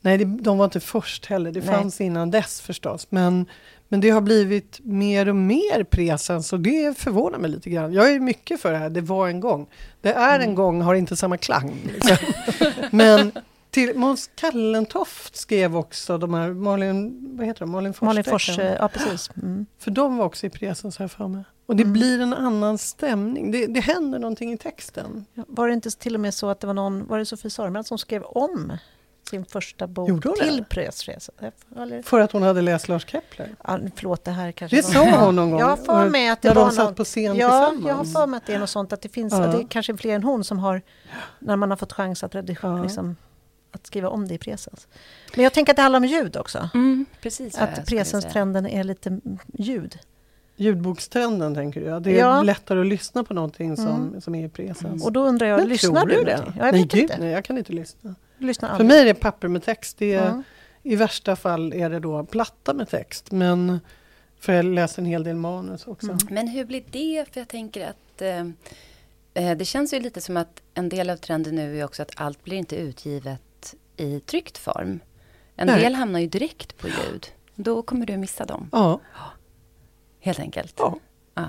[0.00, 1.52] Nej, de var inte först heller.
[1.52, 1.68] Det Nej.
[1.68, 3.06] fanns innan dess förstås.
[3.10, 3.46] Men,
[3.92, 7.92] men det har blivit mer och mer presens och det förvånar mig lite grann.
[7.92, 9.66] Jag är mycket för det här, det var en gång.
[10.00, 10.54] Det är en mm.
[10.54, 11.76] gång har inte samma klang.
[11.94, 12.16] Liksom.
[12.90, 13.32] men
[13.70, 17.70] till Måns Kallentoft skrev också de här Malin, vad heter de?
[17.70, 18.06] Malin Fors?
[18.06, 19.30] Malin Fors, ja precis.
[19.42, 19.66] Mm.
[19.78, 21.44] För de var också i presens här för mig.
[21.66, 21.92] Och det mm.
[21.92, 23.50] blir en annan stämning.
[23.50, 25.26] Det, det händer någonting i texten.
[25.34, 27.86] Var det inte till och med så att det var någon, var det Sofie Sormand
[27.86, 28.78] som skrev om
[29.32, 31.32] sin första bok till Pressresa.
[32.02, 33.48] För att hon hade läst Lars Kepler?
[33.64, 35.60] Ja, förlåt, det här kanske Det sa hon någon gång?
[35.60, 37.86] Jag har för mig att det när var de satt på scen ja, tillsammans?
[37.86, 39.44] jag har för mig att det är något sånt, att det finns, ja.
[39.44, 40.82] att det är kanske fler än hon som har,
[41.38, 42.82] när man har fått chans att redigera, ja.
[42.82, 43.16] liksom,
[43.70, 44.88] att skriva om det i presens.
[45.34, 46.70] Men jag tänker att det handlar om ljud också.
[46.74, 49.20] Mm, precis att presens-trenden är lite
[49.58, 49.98] ljud.
[50.56, 51.86] Ljudbokstrenden tänker du?
[51.86, 52.00] Ja.
[52.00, 52.42] Det är ja.
[52.42, 54.20] lättare att lyssna på någonting som, mm.
[54.20, 55.04] som är i presens.
[55.04, 56.40] Och då undrar jag, Men lyssnar du det?
[56.46, 57.16] Ja, jag nej, gud, inte.
[57.18, 58.14] nej, jag kan inte lyssna.
[58.76, 59.98] För mig är det papper med text.
[59.98, 60.42] Det är, mm.
[60.82, 63.30] I värsta fall är det då platta med text.
[63.30, 63.80] Men
[64.38, 66.06] för jag läser en hel del manus också.
[66.06, 66.18] Mm.
[66.30, 67.32] Men hur blir det?
[67.32, 68.46] För jag tänker att eh,
[69.34, 72.12] eh, det känns ju lite som att en del av trenden nu är också att
[72.16, 75.00] allt blir inte utgivet i tryckt form.
[75.56, 75.80] En Nej.
[75.80, 77.26] del hamnar ju direkt på ljud.
[77.54, 78.68] Då kommer du missa dem.
[78.72, 79.00] Ja.
[80.20, 80.74] Helt enkelt.
[80.78, 80.98] Ja.
[81.34, 81.48] ja.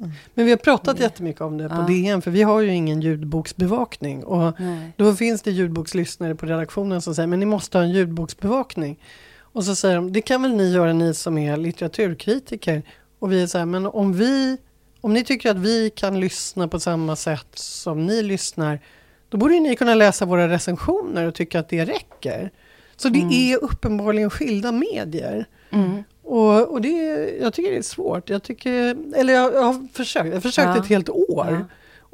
[0.00, 0.10] Mm.
[0.34, 1.02] Men vi har pratat mm.
[1.02, 1.86] jättemycket om det på ja.
[1.86, 4.24] DN, för vi har ju ingen ljudboksbevakning.
[4.24, 4.56] Och
[4.96, 8.98] då finns det ljudbokslyssnare på redaktionen som säger, men ni måste ha en ljudboksbevakning.
[9.38, 12.82] Och så säger de, det kan väl ni göra, ni som är litteraturkritiker.
[13.18, 14.56] Och vi är så här, men om vi,
[15.00, 18.80] om ni tycker att vi kan lyssna på samma sätt som ni lyssnar,
[19.28, 22.50] då borde ni kunna läsa våra recensioner och tycka att det räcker.
[22.96, 23.32] Så det mm.
[23.32, 25.46] är uppenbarligen skilda medier.
[25.70, 26.04] Mm.
[26.26, 26.88] Och, och det,
[27.40, 28.30] jag tycker det är svårt.
[28.30, 30.78] Jag, tycker, eller jag, jag har försökt, jag försökt ja.
[30.78, 31.46] ett helt år.
[31.50, 31.64] Ja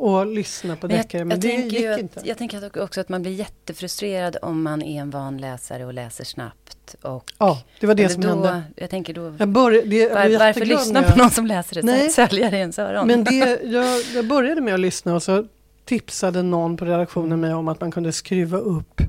[0.03, 2.21] och lyssna på deckare, men, men det gick att, inte.
[2.25, 6.25] Jag tänker också att man blir jättefrustrerad om man är en van läsare och läser
[6.25, 6.97] snabbt.
[7.03, 8.63] Och, ja, det var det som då, hände.
[8.77, 11.83] Jag tänker då, jag började, det, jag var, varför lyssna på någon som läser det
[11.83, 13.07] Nej, sälja ens öron?
[13.07, 15.47] Men det, jag, jag började med att lyssna och så
[15.85, 19.01] tipsade någon på redaktionen mig om att man kunde skruva upp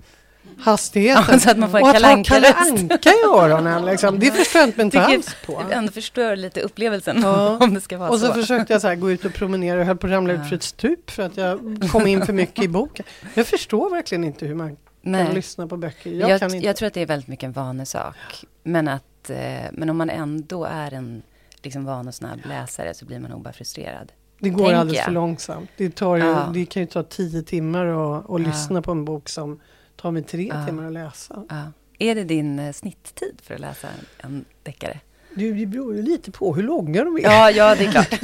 [0.59, 1.25] hastigheten.
[1.29, 3.85] Ja, så att man får och att ha Kalle Anka i öronen.
[3.85, 4.19] Liksom.
[4.19, 5.63] Det förstår jag inte alls på.
[5.69, 7.21] Det ändå förstör lite upplevelsen.
[7.21, 7.57] Ja.
[7.61, 8.27] om det ska vara och så.
[8.27, 10.49] så försökte jag så här, gå ut och promenera och höll på att ramla ut
[10.49, 11.59] för ett stup för att jag
[11.91, 13.05] kom in för mycket i boken.
[13.33, 15.25] Jag förstår verkligen inte hur man Nej.
[15.25, 16.11] kan lyssna på böcker.
[16.11, 16.67] Jag, jag, kan inte.
[16.67, 18.45] jag tror att det är väldigt mycket en vanesak.
[18.63, 19.37] Men, att, eh,
[19.71, 21.21] men om man ändå är en
[21.61, 24.11] liksom, van och snabb läsare så blir man nog bara frustrerad.
[24.39, 25.05] Det går alldeles jag.
[25.05, 25.69] för långsamt.
[25.77, 26.51] Det, tar ju, ja.
[26.53, 29.59] det kan ju ta tio timmar att, att lyssna på en bok som
[30.03, 30.65] tar mig tre ja.
[30.65, 31.43] timmar att läsa.
[31.49, 31.71] Ja.
[31.99, 33.87] Är det din eh, snitttid för att läsa
[34.17, 34.99] en deckare?
[35.35, 37.21] Det, det beror ju lite på hur långa de är.
[37.21, 38.21] Ja, ja det är klart.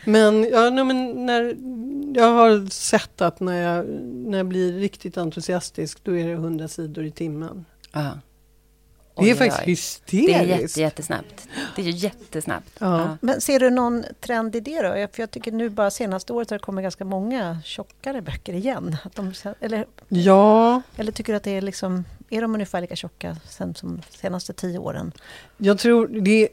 [0.04, 1.56] men, ja, nej, men när,
[2.14, 6.68] jag har sett att när jag, när jag blir riktigt entusiastisk, då är det 100
[6.68, 7.64] sidor i timmen.
[7.92, 8.10] Ja.
[9.20, 10.18] Det är oj, faktiskt oj.
[10.18, 10.28] hysteriskt.
[10.28, 11.48] Det är jätte, jättesnabbt.
[11.76, 12.70] Det är ju jättesnabbt.
[12.78, 13.00] Ja.
[13.00, 13.16] Ja.
[13.20, 14.90] Men ser du någon trend i det då?
[14.92, 18.96] För jag tycker nu bara senaste året har det kommit ganska många tjockare böcker igen.
[19.04, 20.82] Att de, eller, ja.
[20.96, 24.18] eller tycker du att det är liksom, är de ungefär lika tjocka sen som de
[24.18, 25.12] senaste tio åren?
[25.56, 26.48] Jag tror det,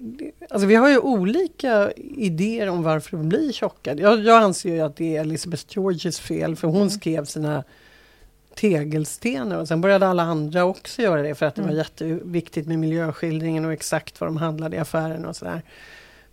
[0.49, 3.95] alltså vi har ju olika idéer om varför de blir tjocka.
[3.95, 6.89] Jag, jag anser ju att det är Elizabeth Georges fel, för hon mm.
[6.89, 7.63] skrev sina
[8.57, 11.73] tegelstenar och sen började alla andra också göra det för att det mm.
[11.73, 15.61] var jätteviktigt med miljöskildringen och exakt vad de handlade i affären och sådär.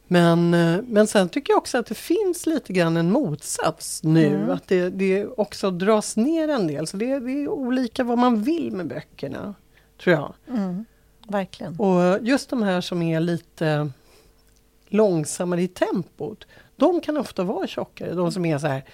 [0.07, 4.27] Men, eh, men sen tycker jag också att det finns lite grann en motsats nu.
[4.27, 4.51] Mm.
[4.51, 6.87] Att det, det också dras ner en del.
[6.87, 9.55] Så det, det, är olika vad man vill med böckerna.
[10.03, 10.35] Tror jag.
[10.49, 10.85] Mm.
[11.29, 11.81] Verkligen.
[11.81, 13.91] Och just de här som är lite
[14.89, 16.47] långsammare i tempot.
[16.77, 18.15] De kan ofta vara tjockare.
[18.15, 18.85] De som är så här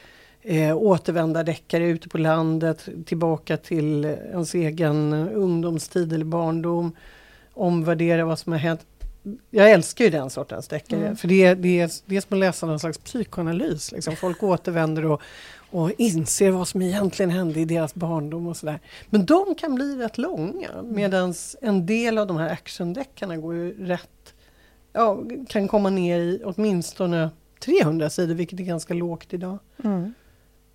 [0.42, 6.92] eh, återvändardeckare ute på landet, tillbaka till ens egen ungdomstid eller barndom.
[7.54, 8.86] Omvärdera vad som har hänt
[9.50, 11.00] jag älskar ju den sortens deckare.
[11.00, 11.16] Mm.
[11.16, 13.92] För det är, det, är, det är som att läsa någon slags psykoanalys.
[13.92, 14.16] Liksom.
[14.16, 15.22] Folk återvänder och,
[15.70, 18.78] och inser vad som egentligen hände i deras barndom och sådär.
[19.10, 20.68] Men de kan bli rätt långa.
[20.68, 20.94] Mm.
[20.94, 24.34] Medan en del av de här actiondeckarna går ju rätt...
[24.92, 29.58] Ja, kan komma ner i åtminstone 300 sidor, vilket är ganska lågt idag.
[29.84, 30.14] Mm.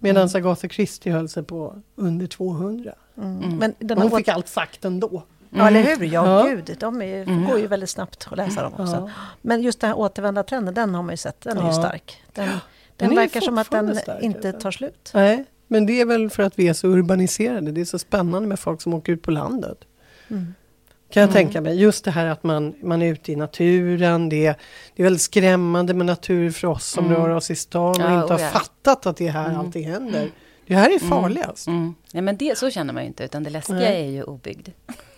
[0.06, 0.46] Medan mm.
[0.46, 2.94] Agatha Christie höll sig på under 200.
[3.18, 3.58] Mm.
[3.58, 5.24] Men den Hon fick allt sagt ändå.
[5.50, 6.06] Ja, eller hur?
[6.06, 6.56] Ja, ja.
[6.56, 6.78] gud.
[6.80, 7.46] De är, mm.
[7.46, 8.96] går ju väldigt snabbt att läsa dem också.
[8.96, 9.10] Ja.
[9.41, 11.41] Men just den här återvändartrenden, den har man ju sett.
[11.41, 12.24] Den är ju stark.
[12.34, 12.60] Den, den,
[12.96, 14.62] den verkar som att den stark, inte alltså.
[14.62, 15.12] tar slut.
[15.13, 17.72] Nej, men det är väl för att vi är så urbaniserade.
[17.72, 19.78] Det är så spännande med folk som åker ut på landet.
[20.28, 20.54] Mm.
[21.10, 21.34] Kan jag mm.
[21.34, 21.82] tänka mig.
[21.82, 24.30] Just det här att man, man är ute i naturen.
[24.30, 24.56] Det är,
[24.96, 27.18] det är väldigt skrämmande med natur för oss som mm.
[27.18, 28.50] rör oss i stan och inte har ja.
[28.50, 29.60] fattat att det är här mm.
[29.60, 30.30] allting händer.
[30.67, 31.10] Det här är mm.
[31.10, 31.67] farligast.
[31.67, 31.80] Mm.
[31.80, 31.95] Mm.
[32.12, 34.08] Ja, men det, så känner man ju inte, utan det läskiga Nej.
[34.08, 34.69] är ju obyggd.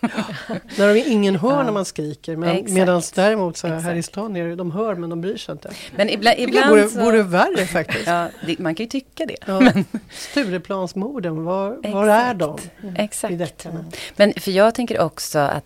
[0.78, 1.62] när de ingen hör ja.
[1.62, 4.94] när man skriker, men medan däremot så här, här i stan är det, de hör
[4.94, 5.70] men de bryr sig inte.
[5.96, 7.00] Men ibland, ibland vore, så...
[7.00, 8.06] vore värre faktiskt.
[8.06, 9.36] ja, det, man kan ju tycka det.
[9.46, 9.60] Ja.
[9.60, 9.84] Men...
[10.10, 12.58] Stureplansmorden, var, var är de?
[12.96, 13.32] Exakt.
[13.32, 13.84] I deckarna?
[14.16, 15.64] Men för jag tänker också att,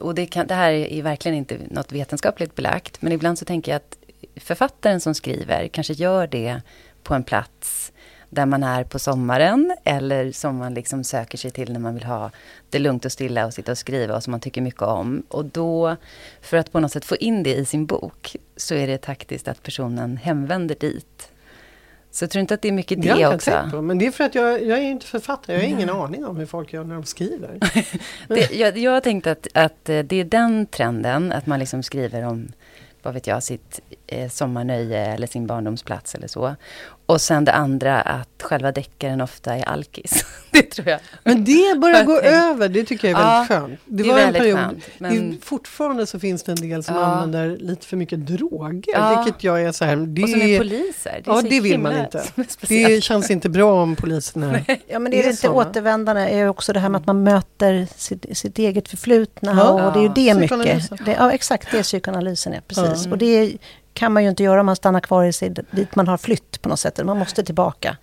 [0.00, 3.72] och det, kan, det här är verkligen inte något vetenskapligt belagt, men ibland så tänker
[3.72, 3.96] jag att
[4.36, 6.60] författaren som skriver kanske gör det
[7.02, 7.92] på en plats
[8.30, 12.04] där man är på sommaren eller som man liksom söker sig till när man vill
[12.04, 12.30] ha
[12.70, 15.22] det lugnt och stilla och sitta och skriva och som man tycker mycket om.
[15.28, 15.96] Och då,
[16.40, 19.48] för att på något sätt få in det i sin bok, så är det taktiskt
[19.48, 21.32] att personen hemvänder dit.
[22.10, 23.68] Så jag tror inte att det är mycket det, det också.
[23.70, 26.26] På, men det är för att jag, jag är inte författare, jag har ingen aning
[26.26, 27.58] om hur folk gör när de skriver.
[28.28, 32.22] det, jag, jag har tänkt att, att det är den trenden, att man liksom skriver
[32.22, 32.48] om
[33.02, 36.56] vad vet jag, sitt eh, sommarnöje eller sin barndomsplats eller så.
[37.10, 40.24] Och sen det andra att själva deckaren ofta är alkis.
[40.50, 41.00] det tror jag.
[41.24, 43.80] Men det börjar gå över, det tycker jag är väldigt ja, skönt.
[43.84, 45.38] Det, det var en period, skönt, men...
[45.42, 47.04] fortfarande så finns det en del som ja.
[47.04, 48.94] använder lite för mycket droger.
[48.94, 49.22] Ja.
[49.24, 51.20] Vilket jag är så här, det, och som är poliser.
[51.24, 52.24] Det är ja, det vill man inte.
[52.68, 56.72] Det känns inte bra om poliserna Ja, men det är, är inte återvändarna, är också
[56.72, 59.54] det här med att man möter sitt, sitt eget förflutna.
[59.56, 59.86] Ja.
[59.86, 61.04] Och det är ju det mycket.
[61.04, 63.06] Det, ja, exakt, det är psykoanalysen är, precis.
[63.06, 63.52] Och det är
[63.94, 66.62] kan man ju inte göra om man stannar kvar i sig dit man har flytt
[66.62, 67.04] på något sätt.
[67.04, 67.96] Man måste tillbaka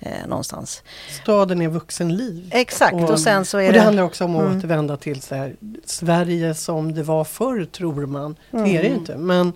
[0.00, 0.82] eh, någonstans.
[1.22, 2.48] Staden är vuxenliv.
[2.52, 3.78] Exakt, och, och sen så är och det...
[3.78, 4.58] det handlar också om att mm.
[4.58, 8.36] återvända till så här, Sverige som det var förr, tror man.
[8.50, 8.76] Det mm.
[8.76, 9.16] är det inte.
[9.16, 9.52] Men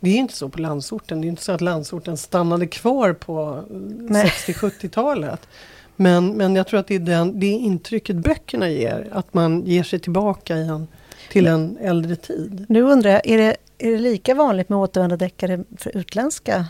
[0.00, 1.20] det är inte så på landsorten.
[1.20, 5.48] Det är inte så att landsorten stannade kvar på 60-70-talet.
[5.96, 9.08] Men, men jag tror att det är den, det intrycket böckerna ger.
[9.12, 10.86] Att man ger sig tillbaka igen
[11.30, 12.66] till en äldre tid.
[12.68, 16.66] Nu undrar jag, är det är det lika vanligt med återvändardeckare för utländska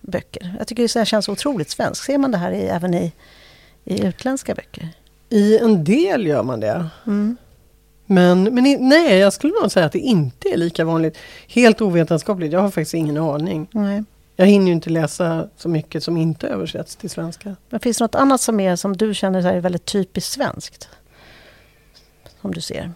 [0.00, 0.54] böcker?
[0.58, 2.04] Jag tycker det känns otroligt svenskt.
[2.04, 3.12] Ser man det här i, även i,
[3.84, 4.88] i utländska böcker?
[5.28, 6.86] I en del gör man det.
[7.06, 7.36] Mm.
[8.06, 11.18] Men, men nej, jag skulle nog säga att det inte är lika vanligt.
[11.48, 13.68] Helt ovetenskapligt, jag har faktiskt ingen aning.
[13.70, 14.04] Nej.
[14.36, 17.56] Jag hinner ju inte läsa så mycket som inte översätts till svenska.
[17.70, 20.88] Men finns det något annat som, är, som du känner är väldigt typiskt svenskt?
[22.40, 22.92] Som du ser?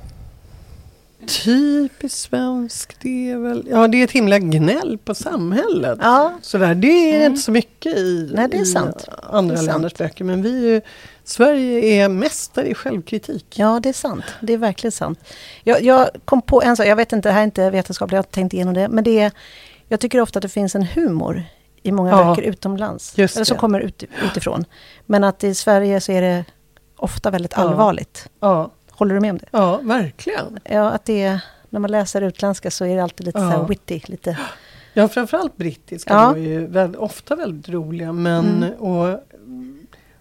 [1.27, 3.67] Typiskt svensk, det är väl...
[3.71, 5.99] Ja, det är ett himla gnäll på samhället.
[6.03, 6.33] Ja.
[6.43, 7.33] Sådär, det är mm.
[7.33, 9.09] inte så mycket i, Nej, det är sant.
[9.23, 10.25] andra är länders böcker.
[10.25, 10.81] Men vi
[11.25, 13.59] Sverige är mästare i självkritik.
[13.59, 14.25] Ja, det är sant.
[14.41, 15.19] Det är verkligen sant.
[15.63, 18.19] Jag, jag kom på en sak, jag vet inte, det här är inte vetenskapligt, jag
[18.19, 18.89] har tänkt igenom det.
[18.89, 19.33] Men det är,
[19.89, 21.43] jag tycker ofta att det finns en humor
[21.83, 23.19] i många ja, böcker utomlands.
[23.19, 24.65] eller som kommer ut, utifrån.
[25.07, 26.45] Men att i Sverige så är det
[26.97, 27.63] ofta väldigt ja.
[27.63, 28.29] allvarligt.
[28.41, 28.71] Ja.
[28.97, 29.47] Håller du med om det?
[29.51, 30.59] Ja, verkligen.
[30.65, 33.53] Ja, att det är, när man läser utländska så är det alltid lite ja.
[33.53, 34.01] så witty.
[34.05, 34.39] Lite.
[34.93, 36.37] Ja, framförallt brittiska ja.
[36.37, 38.13] är ju väldigt, ofta väldigt roliga.
[38.13, 38.73] Men, mm.
[38.73, 39.21] och,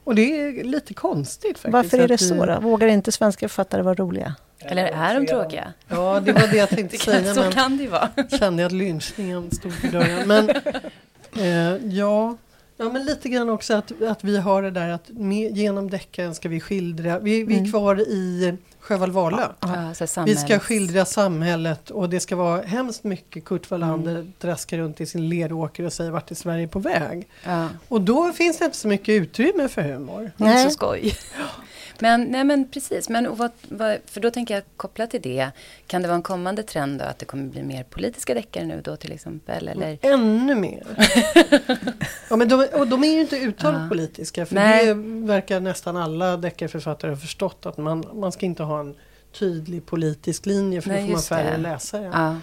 [0.04, 1.74] och det är lite konstigt faktiskt.
[1.74, 2.60] Varför är det så då?
[2.60, 4.36] Vågar inte svenska författare vara roliga?
[4.60, 5.74] Eller är de tråkiga?
[5.88, 7.34] Ja, det var det jag tänkte säga.
[7.34, 8.10] Så kan det ju vara.
[8.40, 10.28] kände att lynchningen stod för dörren.
[10.28, 10.50] Men
[11.36, 12.38] eh, ja,
[12.78, 16.36] Ja, men lite grann också att, att vi har det där att med, genom deckaren
[16.36, 17.72] ska vi skildra, vi, vi är mm.
[17.72, 19.48] kvar i Sjöwall Wahlöö.
[19.60, 24.34] Ja, vi ska skildra samhället och det ska vara hemskt mycket Kurt Wallander mm.
[24.40, 27.28] traskar runt i sin leråker och säger vart är Sverige på väg.
[27.44, 27.70] Ja.
[27.88, 30.32] Och då finns det inte så mycket utrymme för humor.
[30.38, 30.64] Nej.
[30.64, 31.18] Så skoj.
[32.04, 35.52] Men, nej, men precis, men vad, vad, för då tänker jag kopplat till det.
[35.88, 38.82] Kan det vara en kommande trend då att det kommer bli mer politiska deckare nu
[38.84, 39.68] då till exempel?
[39.68, 39.98] Eller?
[40.02, 40.84] Ännu mer.
[42.30, 43.90] ja, men de, och de är ju inte uttalat ja.
[43.90, 44.46] politiska.
[44.46, 44.86] För nej.
[44.86, 44.94] det
[45.28, 48.96] verkar nästan alla deckarförfattare ha förstått att man, man ska inte ha en
[49.40, 51.58] tydlig politisk linje för nej, då får man färre det.
[51.58, 52.10] läsare.
[52.14, 52.36] Ja.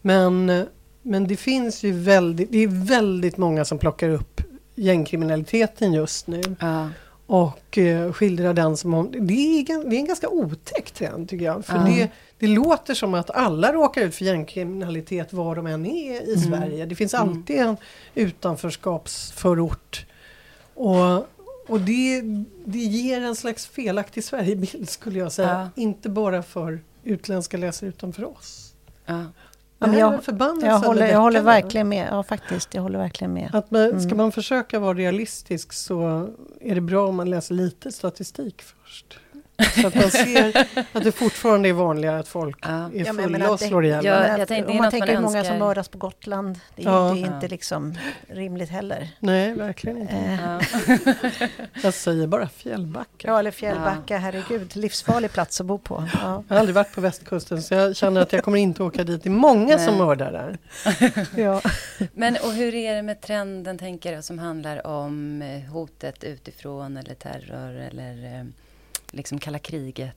[0.00, 0.66] Men,
[1.02, 4.40] men det finns ju väldigt, det är väldigt många som plockar upp
[4.74, 6.42] gängkriminaliteten just nu.
[6.60, 6.88] Ja.
[7.32, 9.10] Och eh, skildrar den som om...
[9.12, 11.64] Det är, det är en ganska otäck trend tycker jag.
[11.64, 11.84] För ja.
[11.84, 16.34] det, det låter som att alla råkar ut för gängkriminalitet var de än är i
[16.34, 16.40] mm.
[16.40, 16.86] Sverige.
[16.86, 17.28] Det finns mm.
[17.28, 17.76] alltid en
[18.14, 20.06] utanförskapsförort.
[20.74, 21.16] Och,
[21.68, 22.22] och det,
[22.64, 25.70] det ger en slags felaktig Sverigebild skulle jag säga.
[25.74, 25.82] Ja.
[25.82, 28.74] Inte bara för utländska läsare utan för oss.
[29.80, 29.86] Ja.
[29.86, 30.20] Men jag,
[30.62, 32.08] jag, håller, jag håller verkligen med.
[32.10, 32.74] Ja, faktiskt.
[32.74, 33.50] Jag håller verkligen med.
[33.54, 34.00] Att man, mm.
[34.00, 36.28] Ska man försöka vara realistisk så
[36.60, 39.18] är det bra om man läser lite statistik först.
[39.80, 42.90] Så att man ser att det fortfarande är vanligare att folk ja.
[42.94, 45.58] är fulla ja, och slår ihjäl ja, jag tänkte, Om man tänker hur många som
[45.58, 46.60] mördas på Gotland.
[46.76, 47.12] Det är, ja.
[47.14, 47.94] det är inte liksom
[48.28, 49.08] rimligt heller.
[49.18, 50.14] Nej, verkligen inte.
[50.14, 51.48] Eh.
[51.82, 53.28] jag säger bara Fjällbacka.
[53.28, 54.76] Ja, eller Fjällbacka, herregud.
[54.76, 56.08] Livsfarlig plats att bo på.
[56.12, 59.22] Jag har aldrig varit på västkusten så jag känner att jag kommer inte åka dit.
[59.22, 59.86] Det är många Nej.
[59.86, 60.58] som mördar där.
[61.42, 61.60] ja.
[62.12, 66.96] Men och hur är det med trenden, tänker jag, som handlar om eh, hotet utifrån
[66.96, 68.44] eller terror eller eh,
[69.12, 70.16] liksom kalla kriget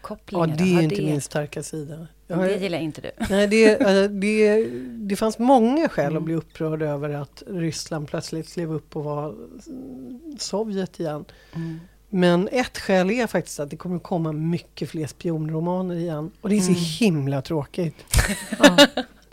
[0.00, 0.48] kopplingar?
[0.48, 1.02] Ja, det är inte det...
[1.02, 2.06] min starka sida.
[2.26, 3.10] Jag det gillar inte du?
[3.30, 6.16] Nej, det, äh, det, det fanns många skäl mm.
[6.16, 9.34] att bli upprörd över att Ryssland plötsligt klev upp och var
[10.38, 11.24] Sovjet igen.
[11.54, 11.80] Mm.
[12.08, 16.30] Men ett skäl är faktiskt att det kommer komma mycket fler spionromaner igen.
[16.40, 16.80] Och det är så mm.
[16.80, 18.04] himla tråkigt.
[18.58, 18.86] ja.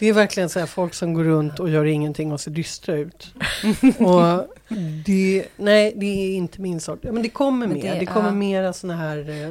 [0.03, 2.95] Det är verkligen så här folk som går runt och gör ingenting och ser dystra
[2.95, 3.33] ut.
[3.99, 4.47] och
[5.05, 7.03] det, nej, det är inte min sort.
[7.03, 7.93] Men det kommer men mer.
[7.93, 8.35] Det, det kommer ja.
[8.35, 9.49] mera såna här, eh,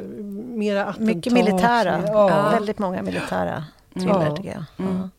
[0.56, 1.16] mera attentat.
[1.16, 2.02] Mycket militära.
[2.06, 2.30] Ja.
[2.30, 2.50] ja.
[2.50, 4.36] Väldigt många militära thriller ja.
[4.36, 4.86] tycker jag.
[4.88, 5.10] Mm.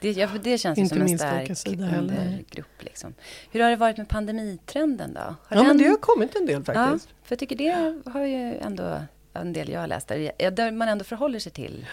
[0.00, 1.50] Det, ja, det känns inte som en stark
[1.98, 2.82] undergrupp.
[2.82, 3.14] Liksom.
[3.50, 5.20] Hur har det varit med pandemitrenden då?
[5.20, 5.66] Har ja, den...
[5.66, 7.08] men det har kommit en del faktiskt.
[7.10, 9.00] Ja, för jag tycker det har ju ändå
[9.32, 11.86] en del jag har läst där, där man ändå förhåller sig till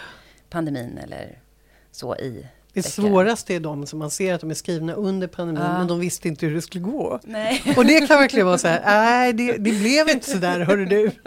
[0.50, 1.38] pandemin eller
[1.92, 5.62] så i det svåraste är de som man ser att de är skrivna under pandemin
[5.62, 5.78] ja.
[5.78, 7.20] men de visste inte hur det skulle gå.
[7.24, 7.62] Nej.
[7.76, 10.86] Och det kan verkligen vara så här, nej det, det blev inte så där, hörru
[10.86, 11.10] du.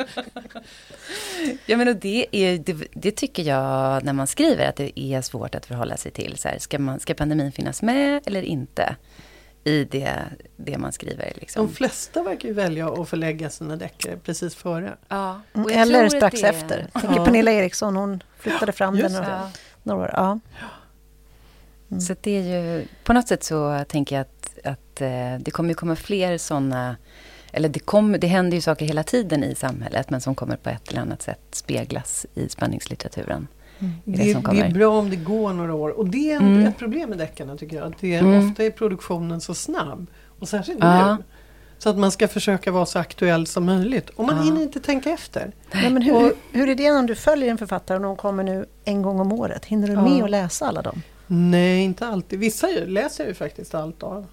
[1.65, 5.21] Ja men och det, är, det, det, tycker jag när man skriver att det är
[5.21, 6.37] svårt att förhålla sig till.
[6.37, 8.95] Så här, ska, man, ska pandemin finnas med eller inte?
[9.65, 10.23] i det,
[10.55, 11.33] det man skriver.
[11.35, 11.67] Liksom.
[11.67, 14.97] De flesta verkar ju välja att förlägga sina deckare precis före.
[15.07, 15.41] Ja.
[15.71, 16.47] Eller strax det...
[16.47, 16.89] efter.
[16.93, 17.25] Jag tänker ja.
[17.25, 19.49] Pernilla Eriksson, hon flyttade fram Just den några,
[19.83, 20.11] några år.
[20.13, 20.39] Ja.
[21.91, 22.01] Mm.
[22.01, 25.73] Så det är ju, på något sätt så tänker jag att, att eh, det kommer
[25.73, 26.95] komma fler sådana
[27.51, 30.69] eller det, kom, det händer ju saker hela tiden i samhället men som kommer på
[30.69, 33.47] ett eller annat sätt speglas i spänningslitteraturen.
[33.79, 33.93] Mm.
[34.03, 35.89] Det, det, det, är bra om det går några år.
[35.89, 36.65] Och det är mm.
[36.65, 37.87] ett problem med deckarna tycker jag.
[37.87, 38.49] Att det är, mm.
[38.49, 40.07] Ofta är produktionen så snabb.
[40.39, 41.15] Och särskilt ja.
[41.15, 41.23] nu.
[41.77, 44.09] Så att man ska försöka vara så aktuell som möjligt.
[44.09, 44.43] Och man ja.
[44.43, 45.51] hinner inte tänka efter.
[45.73, 48.43] Nej, men hur, och, hur är det när du följer en författare och de kommer
[48.43, 49.65] nu en gång om året?
[49.65, 50.01] Hinner du ja.
[50.01, 51.01] med att läsa alla dem?
[51.27, 52.39] Nej, inte alltid.
[52.39, 54.27] Vissa läser jag ju faktiskt allt av.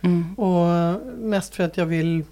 [0.00, 0.34] Mm.
[0.34, 2.24] Och mest för att jag vill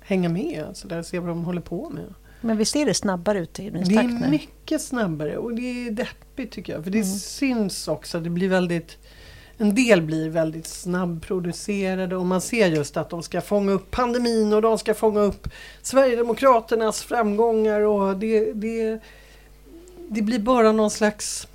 [0.00, 2.14] hänga med, så där, se vad de håller på med.
[2.40, 4.18] Men visst är det snabbare utgivningstakt nu?
[4.18, 6.84] Det är mycket snabbare och det är deppigt tycker jag.
[6.84, 7.14] För det mm.
[7.14, 8.98] syns också, det blir väldigt
[9.58, 14.52] en del blir väldigt snabbproducerade och man ser just att de ska fånga upp pandemin
[14.52, 15.48] och de ska fånga upp
[15.82, 19.00] Sverigedemokraternas framgångar och det, det,
[20.08, 21.48] det blir bara någon slags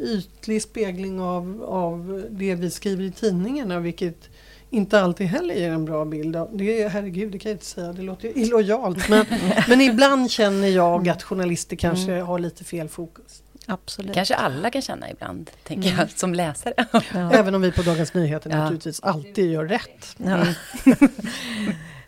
[0.00, 4.28] ytlig spegling av, av det vi skriver i tidningarna vilket
[4.70, 6.36] inte alltid heller ger en bra bild.
[6.36, 9.08] Av, det är, herregud, det kan jag inte säga, det låter illojalt.
[9.08, 9.26] Men,
[9.68, 12.26] men ibland känner jag att journalister kanske mm.
[12.26, 13.42] har lite fel fokus.
[13.66, 14.14] Absolut.
[14.14, 16.00] Kanske alla kan känna ibland, tänker mm.
[16.00, 16.74] jag, som läsare.
[17.14, 17.32] Ja.
[17.32, 18.56] Även om vi på Dagens Nyheter ja.
[18.56, 20.16] naturligtvis alltid gör rätt.
[20.16, 20.46] Ja.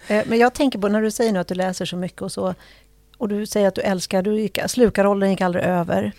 [0.09, 2.33] Eh, men jag tänker på när du säger nu att du läser så mycket och
[2.33, 2.55] så,
[3.19, 6.13] och du säger att du älskar, du gick, slukarrollen gick aldrig över.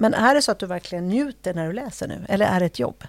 [0.00, 2.26] Men är det så att du verkligen njuter när du läser nu?
[2.28, 3.04] Eller är det ett jobb?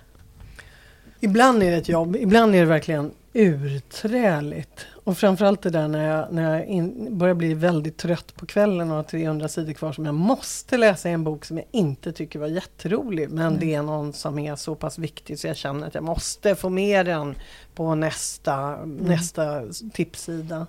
[1.20, 4.86] Ibland är det ett jobb, ibland är det verkligen urträligt.
[5.04, 8.90] Och framförallt det där när jag, när jag in, börjar bli väldigt trött på kvällen
[8.90, 12.40] och har 300 sidor kvar som jag måste läsa en bok som jag inte tycker
[12.40, 13.30] var jätterolig.
[13.30, 13.60] Men mm.
[13.60, 16.70] det är någon som är så pass viktig så jag känner att jag måste få
[16.70, 17.36] med den
[17.76, 18.98] på nästa, mm.
[18.98, 19.64] nästa
[19.94, 20.68] tipssida.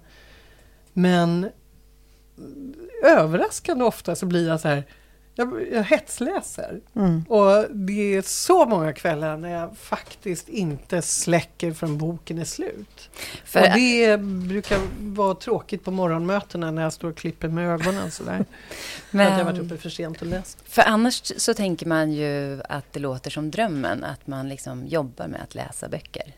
[0.93, 1.51] Men
[3.05, 4.85] överraskande ofta så blir jag så här
[5.41, 6.81] jag, jag hetsläser.
[6.97, 7.25] Mm.
[7.29, 13.11] Och det är så många kvällar när jag faktiskt inte släcker förrän boken är slut.
[13.45, 18.11] För och det brukar vara tråkigt på morgonmötena när jag står och klipper med ögonen
[18.11, 18.45] sådär.
[19.11, 20.59] Men, för att jag varit uppe för sent och läst.
[20.65, 25.29] För annars så tänker man ju att det låter som drömmen, att man liksom jobbar
[25.29, 26.35] med att läsa böcker.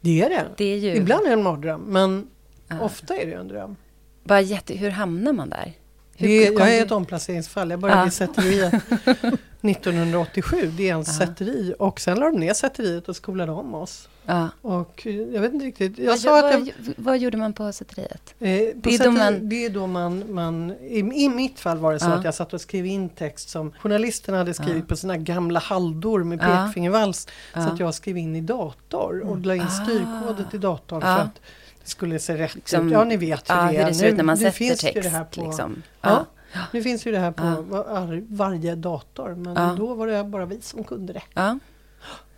[0.00, 0.46] Det är det.
[0.56, 0.94] det är ju...
[0.94, 2.26] Ibland är det en mardröm, men
[2.68, 2.80] ah.
[2.80, 3.76] ofta är det en dröm.
[4.24, 5.72] Bara jätte, hur hamnar man där?
[6.20, 7.70] Det, jag är ett omplaceringsfall.
[7.70, 8.08] Jag började ja.
[8.08, 8.74] i sätteriet
[9.62, 10.72] 1987.
[10.76, 11.04] Det är en ja.
[11.04, 11.74] sätteri.
[11.78, 14.08] Och sen la de ner sätteriet och skolade om oss.
[14.26, 14.48] Ja.
[14.62, 15.98] Och jag vet inte riktigt.
[15.98, 18.34] Jag vad, sa att jag, vad gjorde man på sätteriet?
[18.38, 19.48] Eh, det, är sätteri, man...
[19.48, 20.34] det är då man...
[20.34, 23.48] man i, I mitt fall var det så att jag satt och skrev in text
[23.48, 27.28] som journalisterna hade skrivit på sina gamla haldor med pekfingervals.
[27.54, 29.68] Så att jag skrev in i dator och la in ah.
[29.68, 31.00] styrkodet i datorn.
[31.00, 31.40] För att
[31.84, 32.92] skulle se rätt liksom, ut.
[32.92, 33.78] Ja, ni vet hur ja, det är.
[33.78, 35.02] Hur det ser ut när man nu, sätter text.
[35.02, 35.82] Det här på, liksom.
[36.00, 36.26] ja.
[36.52, 36.60] ja.
[36.72, 39.34] Nu finns ju det här på var, varje dator.
[39.34, 41.22] Men då var det bara vi som kunde det.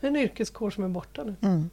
[0.00, 1.34] En yrkeskår som är borta nu.
[1.40, 1.70] Mm.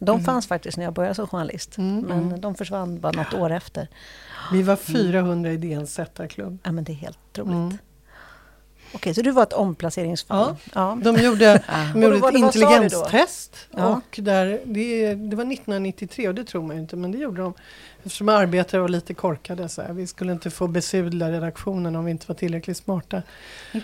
[0.00, 0.24] De mm.
[0.24, 1.78] fanns faktiskt när jag började som journalist.
[1.78, 2.00] Mm.
[2.00, 2.40] Men mm.
[2.40, 3.88] de försvann bara något år efter.
[4.52, 5.64] Vi var 400 mm.
[5.64, 6.58] i DNs sättarklubb.
[6.62, 7.80] Ja, men det är helt otroligt.
[8.92, 10.56] Okej, så du var ett omplaceringsfall?
[10.64, 10.98] Ja, ja.
[11.02, 11.62] de gjorde,
[11.92, 13.68] de gjorde ett intelligenstest.
[13.70, 17.42] Och där, det, det var 1993 och det tror man ju inte, men det gjorde
[17.42, 17.54] de.
[18.04, 19.68] Eftersom arbetare var lite korkade.
[19.68, 19.92] Så här.
[19.92, 23.22] Vi skulle inte få besudla redaktionen om vi inte var tillräckligt smarta.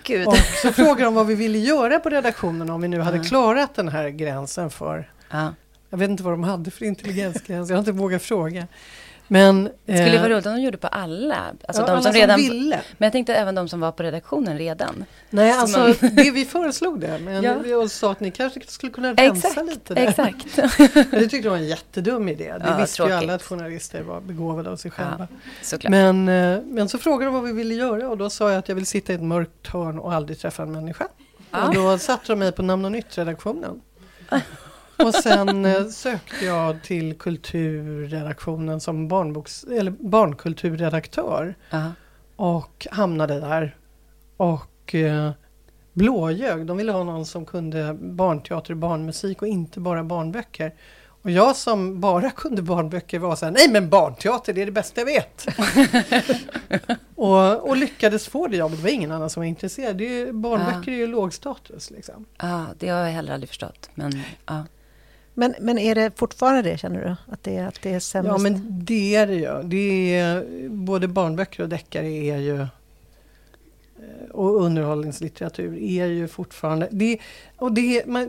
[0.05, 0.27] Gud.
[0.27, 3.75] Och så frågade de vad vi ville göra på redaktionen om vi nu hade klarat
[3.75, 5.11] den här gränsen för...
[5.91, 8.67] Jag vet inte vad de hade för intelligensgräns, jag har inte vågat fråga.
[9.29, 11.55] Men, det skulle vara eh, roligt om de gjorde på alla.
[11.68, 12.81] Alltså ja, de som, redan, ville.
[12.99, 15.05] Men jag tänkte även de som var på redaktionen redan.
[15.31, 16.14] Nej, så alltså man...
[16.14, 17.18] det vi föreslog det.
[17.18, 17.55] Men ja.
[17.59, 20.09] vi sa att ni kanske skulle kunna rensa exakt, lite där.
[20.09, 20.57] Exakt.
[21.11, 22.55] det tyckte de var en jättedum idé.
[22.59, 23.14] Det ja, visste tråkigt.
[23.14, 25.29] ju alla att journalister var begåvade av sig själva.
[25.81, 28.59] Ja, men, eh, men så frågade de vad vi ville göra och då sa jag
[28.59, 31.09] att jag vill sitta i ett mörkt hörn och aldrig träffa en människa.
[31.51, 33.81] Och då satte de mig på Namn och Nytt-redaktionen.
[35.05, 41.55] Och sen eh, sökte jag till kulturredaktionen som barnboks, eller barnkulturredaktör.
[41.71, 41.91] Uh-huh.
[42.37, 43.77] Och hamnade där.
[44.37, 45.31] Och eh,
[45.93, 46.67] blåljög.
[46.67, 50.75] De ville ha någon som kunde barnteater barnmusik och inte bara barnböcker.
[51.25, 54.73] Och jag som bara kunde barnböcker var så här, nej men barnteater det är det
[54.73, 55.47] bästa jag vet.
[57.15, 59.97] och, och, lyckades få det jobbet, det var ingen annan som var intresserad.
[59.97, 60.97] Det är, barnböcker ja.
[60.97, 61.91] är ju låg status.
[61.91, 62.25] Liksom.
[62.39, 63.91] Ja, det har jag heller aldrig förstått.
[63.95, 64.13] Men,
[64.47, 64.65] ja.
[65.35, 67.32] Men, men är det fortfarande det, känner du?
[67.32, 68.28] Att det, att det är sämst?
[68.28, 69.62] Ja, men det är det ju.
[69.62, 72.68] Det är, både barnböcker och deckare är ju eh,
[74.30, 76.89] och underhållningslitteratur är ju fortfarande...
[76.91, 77.18] Det,
[77.57, 78.28] och det, man,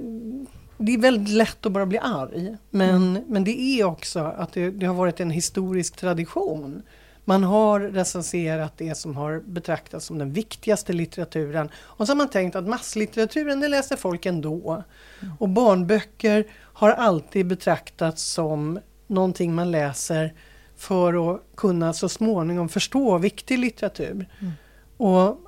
[0.77, 2.57] det är väldigt lätt att bara bli arg.
[2.69, 3.23] Men, mm.
[3.27, 6.81] men det är också att det, det, har varit en historisk tradition.
[7.28, 11.69] Man har recenserat det som har betraktats som den viktigaste litteraturen.
[11.76, 14.84] Och så har man tänkt att masslitteraturen, det läser folk ändå.
[15.21, 15.34] Mm.
[15.39, 20.34] Och barnböcker har alltid betraktats som någonting man läser
[20.78, 24.30] för att kunna så småningom förstå viktig litteratur.
[24.39, 24.53] Mm.
[24.97, 25.39] Och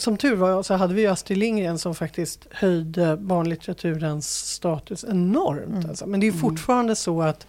[0.00, 5.66] som tur var så hade vi Astrid Lindgren som faktiskt höjde barnlitteraturens status enormt.
[5.66, 5.90] Mm.
[5.90, 6.06] Alltså.
[6.06, 6.40] Men det är mm.
[6.40, 7.46] fortfarande så att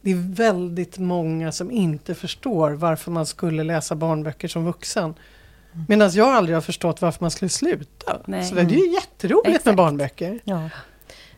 [0.00, 5.04] det är väldigt många som inte förstår varför man skulle läsa barnböcker som vuxen.
[5.04, 5.86] Mm.
[5.88, 8.20] Medan jag aldrig har förstått varför man skulle sluta.
[8.26, 8.44] Nej.
[8.44, 9.66] Så det är ju jätteroligt Exakt.
[9.66, 10.40] med barnböcker.
[10.44, 10.70] Ja.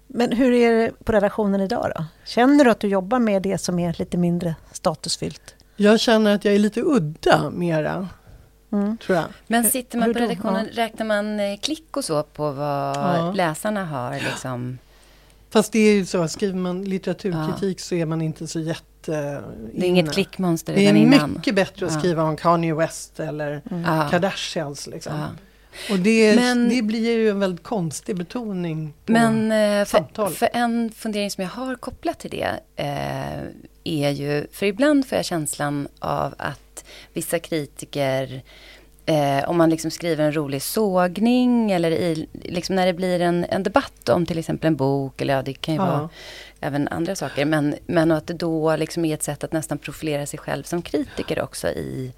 [0.07, 2.05] Men hur är det på redaktionen idag då?
[2.25, 5.55] Känner du att du jobbar med det som är lite mindre statusfyllt?
[5.77, 8.09] Jag känner att jag är lite udda mera.
[8.73, 8.99] Mm.
[8.99, 9.27] Tror jag.
[9.47, 10.85] Men sitter man på redaktionen, ja.
[10.85, 13.33] räknar man eh, klick och så på vad ja.
[13.33, 14.79] läsarna har liksom?
[15.53, 17.83] Fast det är ju så, skriver man litteraturkritik ja.
[17.83, 21.33] så är man inte så jätte det är inget klickmonster Det är innan.
[21.33, 24.11] mycket bättre att skriva om Kanye West eller mm.
[24.11, 24.87] Kardashians.
[24.87, 25.13] Liksom.
[25.91, 29.85] Och det, men, det blir ju en väldigt konstig betoning på men, eh.
[29.85, 33.43] För, för en fundering som jag har kopplat till det eh,
[33.85, 38.43] är ju, för ibland får jag känslan av att vissa kritiker
[39.07, 43.45] Eh, om man liksom skriver en rolig sågning eller i, liksom när det blir en,
[43.45, 45.87] en debatt om till exempel en bok eller ja, det kan ju ja.
[45.87, 46.09] vara
[46.61, 47.45] även andra saker.
[47.45, 50.83] Men, men att det då liksom är ett sätt att nästan profilera sig själv som
[50.83, 52.13] kritiker också i,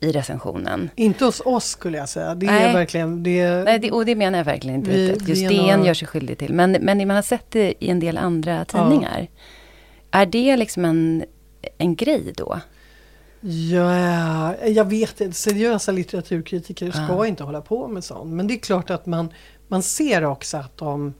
[0.00, 0.90] i recensionen.
[0.96, 2.34] Inte hos oss skulle jag säga.
[2.34, 2.64] Det Nej.
[2.64, 3.22] är verkligen...
[3.22, 4.90] Det, Nej, det, och det menar jag verkligen inte.
[4.90, 5.86] Vi, Just DN några...
[5.86, 6.52] gör sig skyldig till.
[6.52, 9.28] Men, men man har sett det i en del andra tidningar.
[10.10, 10.20] Ja.
[10.20, 11.24] Är det liksom en,
[11.78, 12.60] en grej då?
[13.40, 15.36] Ja, jag vet inte.
[15.36, 18.32] Seriösa litteraturkritiker ska inte hålla på med sånt.
[18.32, 19.32] Men det är klart att man,
[19.68, 21.14] man ser också att de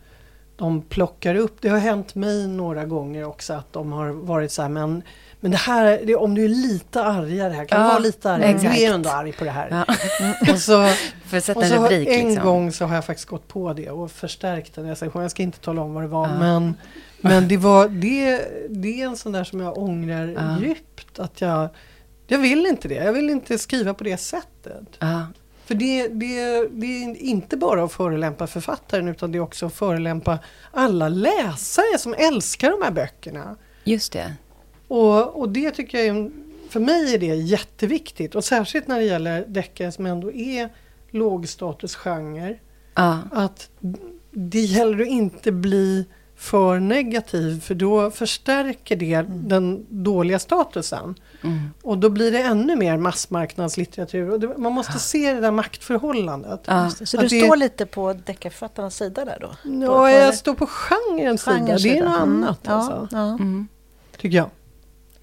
[0.57, 4.63] de plockar upp, det har hänt mig några gånger också att de har varit så
[4.63, 5.03] här, men
[5.41, 8.31] men det här, det, om du är lite argare här, kan ja, du vara lite
[8.31, 8.51] argare?
[8.51, 8.77] Exakt.
[8.77, 9.69] Du är ändå arg på det här.
[9.71, 10.53] Ja.
[10.53, 10.89] Och så,
[11.25, 12.45] För att sätta och så en, rubrik, en liksom.
[12.45, 15.23] gång så har jag faktiskt gått på det och förstärkt den recensionen.
[15.25, 16.39] Jag ska inte tala om vad det var, ja.
[16.39, 16.75] men,
[17.21, 21.19] men det, var, det, det är en sån där som jag ångrar djupt.
[21.19, 21.69] Att jag,
[22.31, 22.95] jag vill inte det.
[22.95, 24.97] Jag vill inte skriva på det sättet.
[24.99, 25.27] Ja.
[25.65, 29.75] För det, det, det är inte bara att förelämpa författaren utan det är också att
[29.75, 30.39] förelämpa
[30.71, 33.57] alla läsare som älskar de här böckerna.
[33.85, 34.35] Just det.
[34.89, 36.31] Och, och det tycker jag är,
[36.69, 38.35] för mig är det jätteviktigt.
[38.35, 40.69] Och särskilt när det gäller deckare som ändå är
[41.11, 42.59] lågstatusgenre.
[42.95, 43.19] Ah.
[43.33, 43.71] Att
[44.31, 46.07] det gäller att inte bli
[46.41, 49.49] för negativ för då förstärker det mm.
[49.49, 51.15] den dåliga statusen.
[51.43, 51.71] Mm.
[51.83, 54.31] Och då blir det ännu mer massmarknadslitteratur.
[54.31, 56.61] Och det, man måste se det där maktförhållandet.
[56.65, 56.91] Ja.
[56.91, 59.51] Så du det, står lite på deckarförfattarnas sida där då?
[59.87, 61.79] Ja, jag står på genrens sida.
[61.79, 62.23] Det är något mm.
[62.23, 62.69] annat.
[62.69, 63.09] Alltså.
[63.11, 63.29] Ja.
[63.29, 63.69] Mm.
[64.17, 64.51] Tycker jag.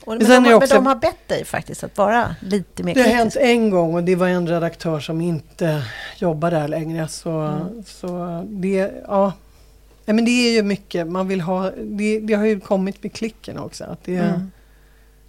[0.05, 3.01] Och, men, de, också, men de har bett dig faktiskt att vara lite mer Det
[3.01, 5.83] har hänt en gång och det var en redaktör som inte
[6.17, 7.07] jobbar där längre.
[7.07, 7.83] Så, mm.
[7.85, 9.33] så det, ja.
[10.07, 13.13] Nej, men det är ju mycket, man vill ha, det, det har ju kommit med
[13.13, 13.83] klicken också.
[13.83, 14.51] Att det, mm.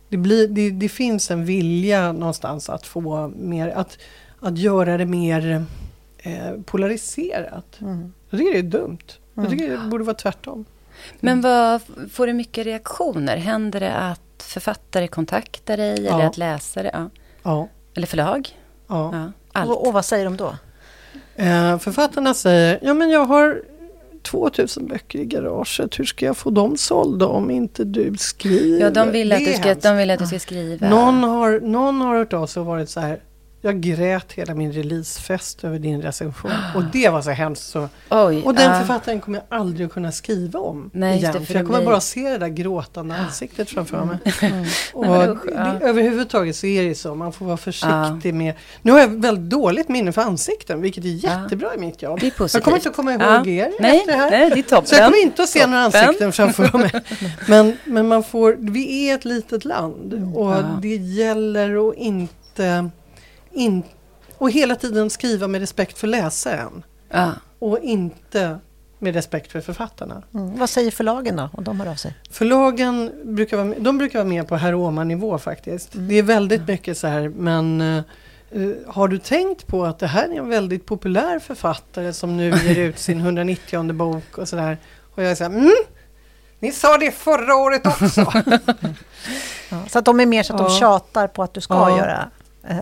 [0.09, 3.99] det, blir, det, det, finns en vilja någonstans att få mer, att,
[4.41, 5.65] att göra det mer
[6.19, 7.81] eh, polariserat.
[7.81, 8.13] Mm.
[8.31, 8.99] Jag tycker det är dumt.
[9.35, 9.59] Jag mm.
[9.59, 10.65] tycker det borde vara tvärtom.
[11.21, 11.81] Men vad,
[12.13, 13.37] får du mycket reaktioner?
[13.37, 16.15] Händer det att författare kontaktar dig ja.
[16.15, 16.91] eller att läsare?
[16.93, 17.11] Ja.
[17.43, 17.69] ja.
[17.95, 18.59] Eller förlag?
[18.87, 19.11] Ja.
[19.13, 19.71] ja allt.
[19.71, 20.57] Och, och, vad säger de då?
[21.37, 23.63] Eh, författarna säger, ja men jag har
[24.23, 25.99] 2000 böcker i garaget.
[25.99, 28.81] Hur ska jag få dem sålda om inte du skriver?
[28.81, 30.89] Ja, de vill att, du ska, de vill att du ska skriva.
[30.89, 33.21] Någon har, någon har hört av sig och varit så här,
[33.61, 36.51] jag grät hela min releasefest över din recension.
[36.75, 37.63] Och det var så hemskt.
[37.63, 37.89] Så.
[38.11, 38.79] Oj, och den uh.
[38.79, 41.33] författaren kommer jag aldrig att kunna skriva om Nej, igen.
[41.33, 41.87] Det, för, för jag kommer blir...
[41.87, 44.19] bara se det där gråtande ansiktet framför mig.
[44.49, 44.65] Mm.
[44.93, 47.15] och Nej, usch, det, överhuvudtaget så är det så.
[47.15, 48.35] Man får vara försiktig uh.
[48.35, 48.55] med...
[48.83, 51.75] Nu har jag väldigt dåligt minne för ansikten, vilket är jättebra uh.
[51.75, 52.21] i mitt jobb.
[52.23, 53.99] Jag kommer inte att komma ihåg er Nej.
[53.99, 54.31] efter det här.
[54.31, 54.87] Nej, det är toppen.
[54.87, 55.71] Så jag kommer inte att se toppen.
[55.71, 56.91] några ansikten framför mig.
[57.49, 58.57] Men, men man får...
[58.59, 62.91] Vi är ett litet land och det gäller att inte
[63.53, 63.83] in,
[64.39, 66.83] och hela tiden skriva med respekt för läsaren.
[67.11, 67.33] Ja.
[67.59, 68.59] Och inte
[68.99, 70.23] med respekt för författarna.
[70.35, 70.59] Mm.
[70.59, 72.15] Vad säger förlagen då, om de hör av sig?
[72.31, 75.95] Förlagen brukar vara, de brukar vara med på herr nivå faktiskt.
[75.95, 76.09] Mm.
[76.09, 77.81] Det är väldigt mycket så här, men
[78.51, 82.45] uh, har du tänkt på att det här är en väldigt populär författare som nu
[82.45, 84.79] ger ut sin 190 bok och sådär.
[85.15, 85.73] Och jag säger mm,
[86.59, 88.21] ni sa det förra året också.
[89.71, 91.99] ja, så att de är mer så att de tjatar på att du ska ja.
[91.99, 92.31] göra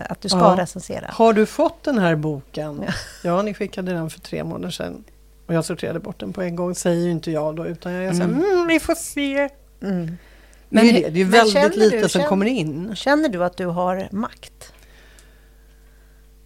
[0.09, 0.55] att du ska ja.
[0.57, 1.07] recensera.
[1.09, 2.83] Har du fått den här boken?
[2.87, 2.93] Ja.
[3.29, 5.03] ja, ni skickade den för tre månader sedan.
[5.47, 8.15] Och jag sorterade bort den på en gång, säger ju inte jag då, utan jag
[8.15, 8.43] säger mm.
[8.43, 9.49] mm, vi får se.
[9.81, 10.17] Mm.
[10.69, 11.09] Men, det är, det.
[11.09, 12.95] det är väldigt lite du, som känner, kommer in.
[12.95, 14.73] Känner du att du har makt?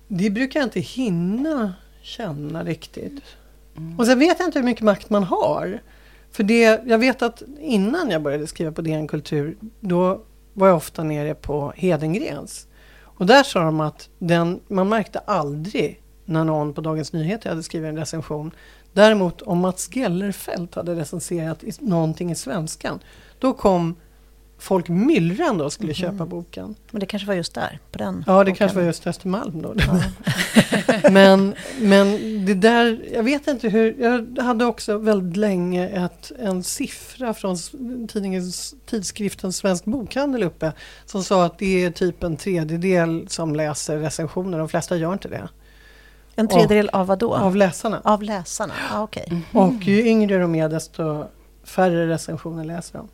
[0.07, 3.23] Det brukar jag inte hinna känna riktigt.
[3.77, 3.99] Mm.
[3.99, 5.79] Och sen vet jag inte hur mycket makt man har.
[6.31, 10.21] För det, jag vet att innan jag började skriva på DN Kultur, då
[10.53, 12.67] var jag ofta nere på Hedengrens.
[13.21, 17.63] Och där sa de att den, man märkte aldrig när någon på Dagens Nyheter hade
[17.63, 18.51] skrivit en recension.
[18.93, 22.99] Däremot om Mats Gellerfelt hade recenserat någonting i svenskan,
[23.39, 23.95] då kom
[24.61, 25.95] folk myllrande och skulle mm.
[25.95, 26.75] köpa boken.
[26.91, 27.79] Men det kanske var just där?
[27.91, 28.55] På den ja, det boken.
[28.55, 29.75] kanske var just Östermalm då.
[29.77, 30.01] Ja.
[31.11, 36.63] men, men det där, jag vet inte hur, jag hade också väldigt länge ett, en
[36.63, 37.57] siffra från
[38.07, 40.71] tidningens, tidskriften Svensk Bokhandel uppe
[41.05, 45.27] som sa att det är typ en tredjedel som läser recensioner, de flesta gör inte
[45.27, 45.49] det.
[46.35, 47.35] En tredjedel och, av vad då?
[47.35, 48.01] Av läsarna.
[48.03, 49.23] Av läsarna, ah, okej.
[49.25, 49.37] Okay.
[49.53, 49.67] Mm.
[49.67, 51.25] Och ju yngre de är desto
[51.63, 53.07] färre recensioner läser de.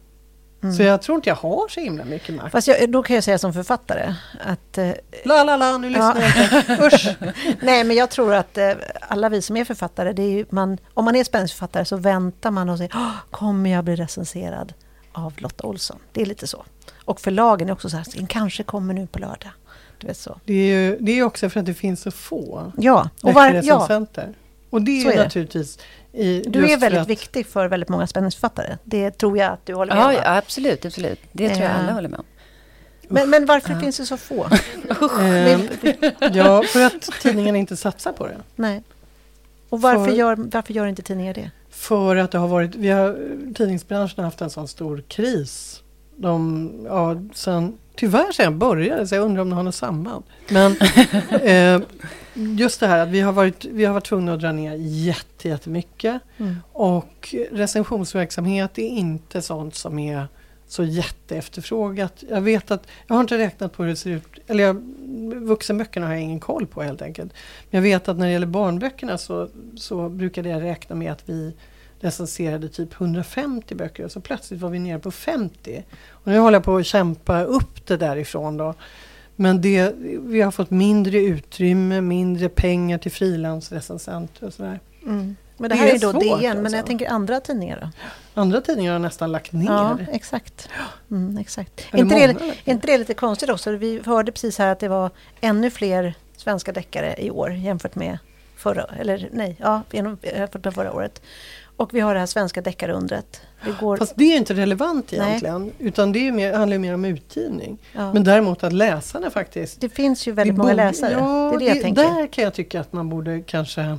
[0.63, 0.75] Mm.
[0.75, 2.51] Så jag tror inte jag har så himla mycket makt.
[2.51, 4.77] Fast jag, då kan jag säga som författare att...
[4.77, 4.91] Eh,
[5.25, 6.43] la, la, la, nu lyssnar ja.
[6.45, 6.85] jag inte.
[6.95, 7.15] Usch!
[7.61, 11.05] Nej, men jag tror att eh, alla vi som är författare, det är man, om
[11.05, 12.93] man är spänningsförfattare så väntar man och säger
[13.31, 14.73] kommer jag bli recenserad
[15.11, 15.97] av Lotta Olsson?
[16.11, 16.65] Det är lite så.
[17.05, 19.51] Och förlagen är också så här, den kanske kommer nu på lördag.
[19.97, 20.39] Du vet så.
[20.45, 23.61] Det är ju det är också för att det finns så få ja, och var,
[23.63, 24.01] ja.
[24.69, 25.79] Och det är, är naturligtvis
[26.45, 27.07] du är väldigt att...
[27.07, 28.77] viktig för väldigt många spänningsförfattare.
[28.83, 30.13] Det tror jag att du håller med om.
[30.13, 31.19] Ja, absolut, absolut.
[31.31, 32.25] Det tror jag alla håller med om.
[33.07, 33.79] Men, men varför uh.
[33.79, 34.43] finns det så få?
[35.21, 35.59] uh,
[36.33, 38.37] ja, för att tidningen inte satsar på det.
[38.55, 38.83] Nej.
[39.69, 41.51] Och varför, för, gör, varför gör inte tidningar det?
[41.69, 43.17] För att det har varit, vi har,
[43.53, 45.83] tidningsbranschen har haft en sån stor kris.
[46.15, 50.23] De, ja, sen tyvärr sen började så jag undrar om det har något samband.
[50.49, 50.75] Men
[51.41, 51.81] eh,
[52.33, 55.49] just det här att vi har varit, vi har varit tvungna att dra ner jätte,
[55.49, 56.21] jättemycket.
[56.37, 56.55] Mm.
[56.73, 60.27] Och recensionsverksamhet är inte sånt som är
[60.67, 62.23] så jätteefterfrågat.
[62.29, 64.81] Jag vet att, jag har inte räknat på hur det ser ut, eller jag,
[65.35, 67.33] vuxenböckerna har jag ingen koll på helt enkelt.
[67.69, 71.23] Men jag vet att när det gäller barnböckerna så, så brukade jag räkna med att
[71.25, 71.53] vi
[71.99, 75.83] recenserade typ 150 böcker och så plötsligt var vi nere på 50.
[76.09, 78.73] Och nu håller jag på att kämpa upp det därifrån då.
[79.35, 84.79] Men det, vi har fått mindre utrymme, mindre pengar till frilansrecensenter och sådär.
[85.03, 85.35] Mm.
[85.57, 87.89] Men det här det är, är då svårt, DN, men jag tänker andra tidningar då?
[88.41, 89.65] Andra tidningar har nästan lagt ner.
[89.65, 90.69] Ja, exakt.
[91.11, 91.87] Mm, exakt.
[91.91, 92.23] Är, inte det,
[92.65, 93.71] är inte det lite konstigt också?
[93.71, 98.17] Vi hörde precis här att det var ännu fler svenska deckare i år jämfört med
[98.57, 101.21] förra, eller nej, ja, jämfört med förra året.
[101.77, 103.41] Och vi har det här svenska deckarundret.
[103.65, 103.97] Det går...
[103.97, 105.61] Fast det är inte relevant egentligen.
[105.61, 105.73] Nej.
[105.79, 107.77] Utan det är mer, handlar mer om utgivning.
[107.93, 108.13] Ja.
[108.13, 109.81] Men däremot att läsarna faktiskt...
[109.81, 111.11] Det finns ju väldigt många borde, läsare.
[111.11, 111.95] Ja, det är det, det jag.
[111.95, 113.97] Där kan jag tycka att man borde kanske...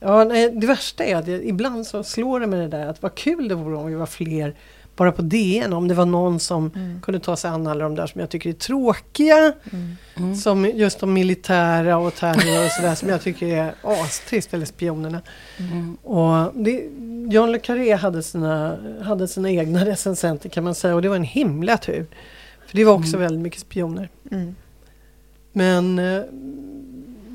[0.00, 3.14] Ja, nej, det värsta är att ibland så slår det mig det där att vad
[3.14, 4.54] kul det vore om vi var fler
[4.96, 7.00] bara på DN om det var någon som mm.
[7.00, 9.52] kunde ta sig an alla de där som jag tycker är tråkiga.
[9.72, 9.96] Mm.
[10.16, 10.34] Mm.
[10.34, 15.22] Som just de militära och terror och sådär som jag tycker är astrist, eller spionerna.
[15.58, 15.94] Mm.
[15.94, 16.88] Och det,
[17.28, 21.16] John le Carré hade sina, hade sina egna recensenter kan man säga och det var
[21.16, 22.06] en himla tur.
[22.66, 23.20] För det var också mm.
[23.20, 24.08] väldigt mycket spioner.
[24.30, 24.54] Mm.
[25.52, 26.22] Men eh,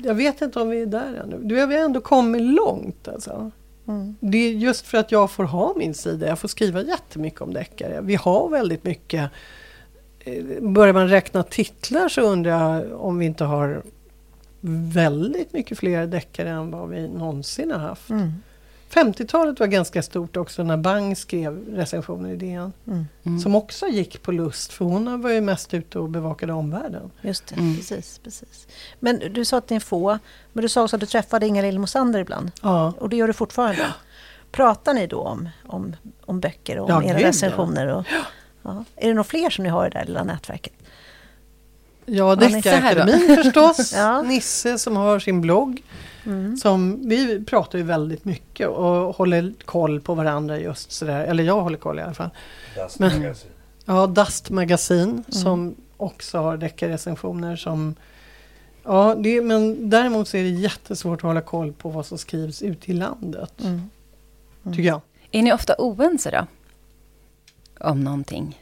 [0.04, 1.54] jag vet inte om vi är där ännu.
[1.54, 3.50] Vi har ändå kommit långt alltså.
[3.88, 4.16] Mm.
[4.20, 6.26] Det är just för att jag får ha min sida.
[6.26, 8.00] Jag får skriva jättemycket om deckare.
[8.00, 9.30] Vi har väldigt mycket.
[10.20, 13.82] Eh, börjar man räkna titlar så undrar jag om vi inte har
[14.92, 18.10] väldigt mycket fler deckare än vad vi någonsin har haft.
[18.10, 18.32] Mm.
[18.94, 22.72] 50-talet var ganska stort också när Bang skrev recensioner i DN.
[22.86, 23.06] Mm.
[23.24, 23.40] Mm.
[23.40, 27.10] Som också gick på lust för hon var ju mest ute och bevakade omvärlden.
[27.20, 27.76] Just det, mm.
[27.76, 28.66] precis, precis.
[29.00, 30.18] Men du sa att ni är få.
[30.52, 32.50] Men du sa också att du träffade Inga-Lill Mosander ibland.
[32.62, 32.92] Ja.
[32.98, 33.86] Och det gör du fortfarande.
[34.50, 37.86] Pratar ni då om, om, om böcker och om ja, era gud, recensioner?
[37.86, 38.04] Och,
[38.62, 38.84] ja.
[38.96, 40.72] Är det några fler som ni har i det där lilla nätverket?
[42.06, 43.92] Ja, Deckarakademin förstås.
[43.96, 44.22] ja.
[44.22, 45.82] Nisse som har sin blogg.
[46.26, 46.56] Mm.
[46.56, 51.24] Som, vi pratar ju väldigt mycket och håller koll på varandra just sådär.
[51.24, 52.30] Eller jag håller koll i alla fall.
[52.76, 53.34] Dust Men,
[53.84, 55.24] Ja, Dust Magasin mm.
[55.28, 57.94] som också har deckarrecensioner som
[58.84, 62.62] Ja, det, men däremot så är det jättesvårt att hålla koll på vad som skrivs
[62.62, 63.60] ute i landet.
[63.60, 63.72] Mm.
[63.72, 64.76] Mm.
[64.76, 65.00] Tycker jag.
[65.30, 66.46] Är ni ofta oense då?
[67.88, 68.60] Om någonting?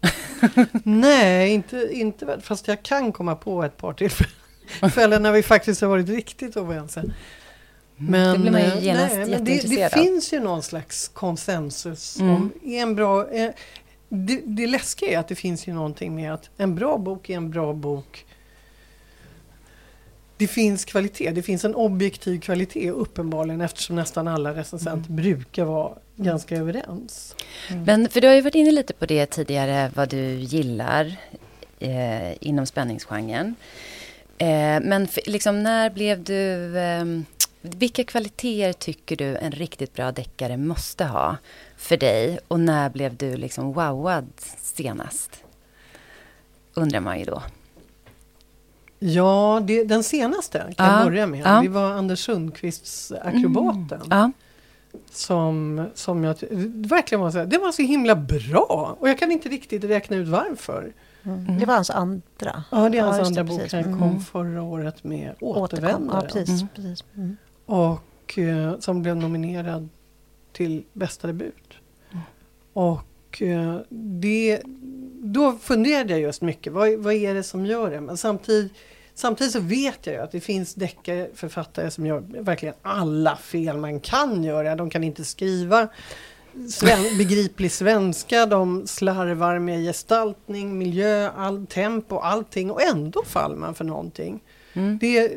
[0.84, 4.39] Nej, inte, inte fast jag kan komma på ett par tillfällen
[4.92, 7.04] Kvällen när vi faktiskt har varit riktigt oense.
[7.96, 10.62] Men, mm, det blir man ju eh, genast nej, men det, det finns ju någon
[10.62, 12.20] slags konsensus.
[12.20, 12.34] Mm.
[12.34, 13.50] Om en bra, eh,
[14.08, 17.36] det, det läskiga är att det finns ju någonting med att en bra bok är
[17.36, 18.26] en bra bok.
[20.36, 25.22] Det finns kvalitet, det finns en objektiv kvalitet uppenbarligen eftersom nästan alla recensenter mm.
[25.22, 27.36] brukar vara ganska överens.
[27.68, 27.84] Mm.
[27.84, 31.16] Men för du har ju varit inne lite på det tidigare, vad du gillar
[31.78, 33.54] eh, inom spänningsgenren.
[34.40, 36.78] Eh, men liksom, när blev du...
[36.78, 37.04] Eh,
[37.62, 41.36] vilka kvaliteter tycker du en riktigt bra deckare måste ha
[41.76, 42.38] för dig?
[42.48, 44.28] Och när blev du liksom wowad
[44.62, 45.44] senast?
[46.74, 47.42] Undrar man ju då.
[48.98, 50.98] Ja, det, den senaste kan ja.
[50.98, 51.40] jag börja med.
[51.44, 51.60] Ja.
[51.62, 54.02] Det var Anders Sundqvists Akrobaten.
[54.02, 54.08] Mm.
[54.10, 54.32] Ja.
[55.10, 56.36] Som, som jag
[56.88, 58.96] verkligen var så, det var så himla bra.
[59.00, 60.92] Och jag kan inte riktigt räkna ut varför.
[61.22, 61.58] Mm.
[61.58, 62.64] Det var hans andra.
[62.70, 63.70] Ja, det är hans ja, andra bok.
[63.70, 64.20] Den kom mm.
[64.20, 66.20] förra året med Återvändare.
[66.22, 66.68] Ja, precis, mm.
[66.74, 67.04] precis.
[67.16, 67.36] Mm.
[67.66, 69.88] Och eh, som blev nominerad
[70.52, 71.74] till bästa debut.
[72.10, 72.22] Mm.
[72.72, 74.60] Och eh, det,
[75.22, 76.72] då funderade jag just mycket.
[76.72, 78.00] Vad, vad är det som gör det?
[78.00, 78.72] Men samtidigt,
[79.14, 84.00] samtidigt så vet jag ju att det finns deckarförfattare som gör verkligen alla fel man
[84.00, 84.76] kan göra.
[84.76, 85.88] De kan inte skriva
[86.70, 93.74] sven begriplig svenska, de slarvar med gestaltning, miljö, all, tempo, allting och ändå faller man
[93.74, 94.40] för någonting.
[94.72, 94.98] Mm.
[94.98, 95.28] Det,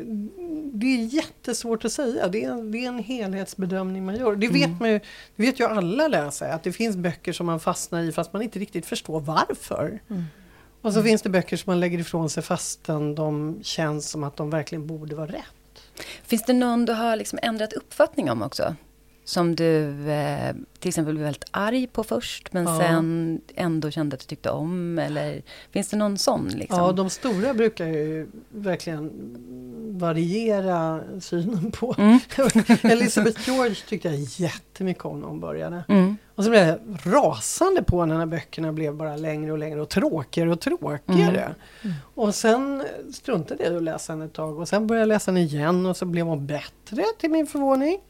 [0.72, 2.28] det är jättesvårt att säga.
[2.28, 4.36] Det är, det är en helhetsbedömning man gör.
[4.36, 4.76] Det vet, mm.
[4.80, 5.00] man ju,
[5.36, 8.42] det vet ju alla läsare, att det finns böcker som man fastnar i fast man
[8.42, 10.00] inte riktigt förstår varför.
[10.10, 10.24] Mm.
[10.80, 14.36] Och så finns det böcker som man lägger ifrån sig fastän de känns som att
[14.36, 15.82] de verkligen borde vara rätt.
[16.22, 18.74] Finns det någon du har liksom ändrat uppfattning om också?
[19.24, 22.78] Som du eh, till exempel blev väldigt arg på först men ja.
[22.78, 24.98] sen ändå kände att du tyckte om?
[24.98, 26.48] Eller finns det någon sån?
[26.48, 26.78] Liksom?
[26.78, 29.10] Ja, de stora brukar ju verkligen
[29.98, 31.94] variera synen på.
[31.98, 32.18] Mm.
[32.82, 35.84] Elizabeth George tyckte jag jättemycket om när hon började.
[35.88, 36.16] Mm.
[36.34, 40.52] Och så blev jag rasande på när böckerna blev bara längre och längre och tråkigare
[40.52, 41.40] och tråkigare.
[41.40, 41.54] Mm.
[41.82, 41.96] Mm.
[42.14, 45.30] Och sen struntade jag i att läsa den ett tag och sen började jag läsa
[45.30, 48.00] den igen och så blev hon bättre till min förvåning.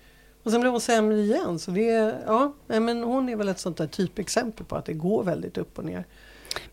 [0.44, 1.58] Och sen blev hon sämre igen.
[1.58, 5.24] Så det, ja, men hon är väl ett sånt där typexempel på att det går
[5.24, 6.04] väldigt upp och ner.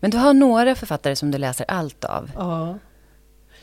[0.00, 2.30] Men du har några författare som du läser allt av?
[2.34, 2.78] Ja.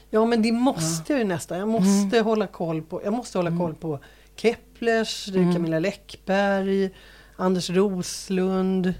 [0.09, 1.17] Ja men det måste ja.
[1.17, 1.59] jag ju nästan.
[1.59, 2.25] Jag måste mm.
[2.25, 3.59] hålla koll på, jag måste hålla mm.
[3.59, 3.99] koll på
[4.35, 5.53] Keplers, mm.
[5.53, 6.89] Camilla Läckberg,
[7.35, 8.93] Anders Roslund.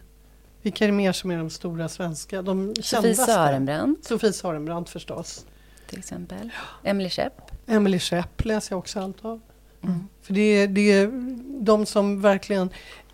[0.62, 2.41] Vilka är det mer som är de stora svenska?
[2.41, 4.05] De Sofie Sarenbrant.
[4.05, 5.45] Sofie Sarenbrant förstås.
[5.88, 6.49] Till exempel.
[6.84, 7.51] Emily Schepp.
[7.68, 9.41] Emily Schepp läser jag också allt av.
[9.84, 10.08] Mm.
[10.22, 11.10] För det är, det är
[11.62, 12.70] de som verkligen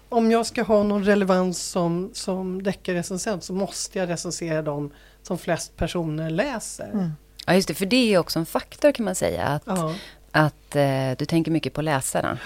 [0.09, 4.91] om jag ska ha någon relevans som, som deckarrecensent så måste jag recensera dem
[5.23, 6.89] som flest personer läser.
[6.93, 7.11] Mm.
[7.45, 9.43] Ja, just det, för det är också en faktor kan man säga.
[9.43, 9.95] Att, ja.
[10.31, 12.37] att eh, du tänker mycket på läsarna.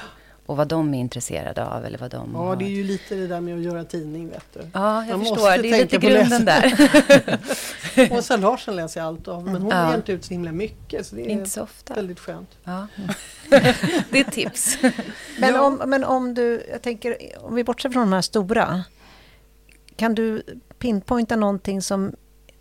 [0.50, 2.56] Och vad de är intresserade av eller vad de Ja, har.
[2.56, 4.60] det är ju lite det där med att göra tidning, vet du.
[4.74, 5.62] Ja, jag Man förstår.
[5.62, 6.74] Det är lite grunden där.
[8.18, 9.90] Åsa Larsson läser jag allt av, men hon ja.
[9.90, 11.08] ger inte ut så himla mycket.
[11.08, 11.94] Så det är inte så ofta.
[11.94, 12.50] väldigt skönt.
[12.64, 12.88] Ja.
[14.10, 14.78] det är ett tips.
[15.40, 15.62] men, ja.
[15.62, 18.84] om, men om du, jag tänker, om vi bortser från de här stora.
[19.96, 20.44] Kan du
[20.80, 22.16] pinpointa någonting som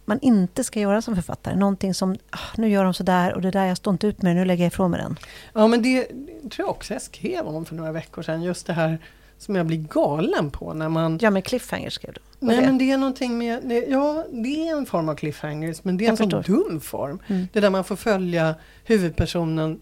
[0.09, 1.57] man inte ska göra som författare.
[1.57, 4.37] Någonting som, ah, nu gör de sådär och det där, jag står inte ut med
[4.37, 5.19] det, nu lägger jag ifrån mig den.
[5.53, 8.43] Ja men det, det tror jag också jag skrev om för några veckor sedan.
[8.43, 8.99] Just det här
[9.39, 11.19] som jag blir galen på när man...
[11.23, 12.21] Ja, med cliffhangers skrev du.
[12.39, 12.63] Nej, det?
[12.63, 13.61] men det är någonting med...
[13.65, 17.19] Det, ja, det är en form av cliffhangers, men det är en sån dum form.
[17.27, 17.49] Mm.
[17.53, 18.55] Det där man får följa
[18.85, 19.81] huvudpersonen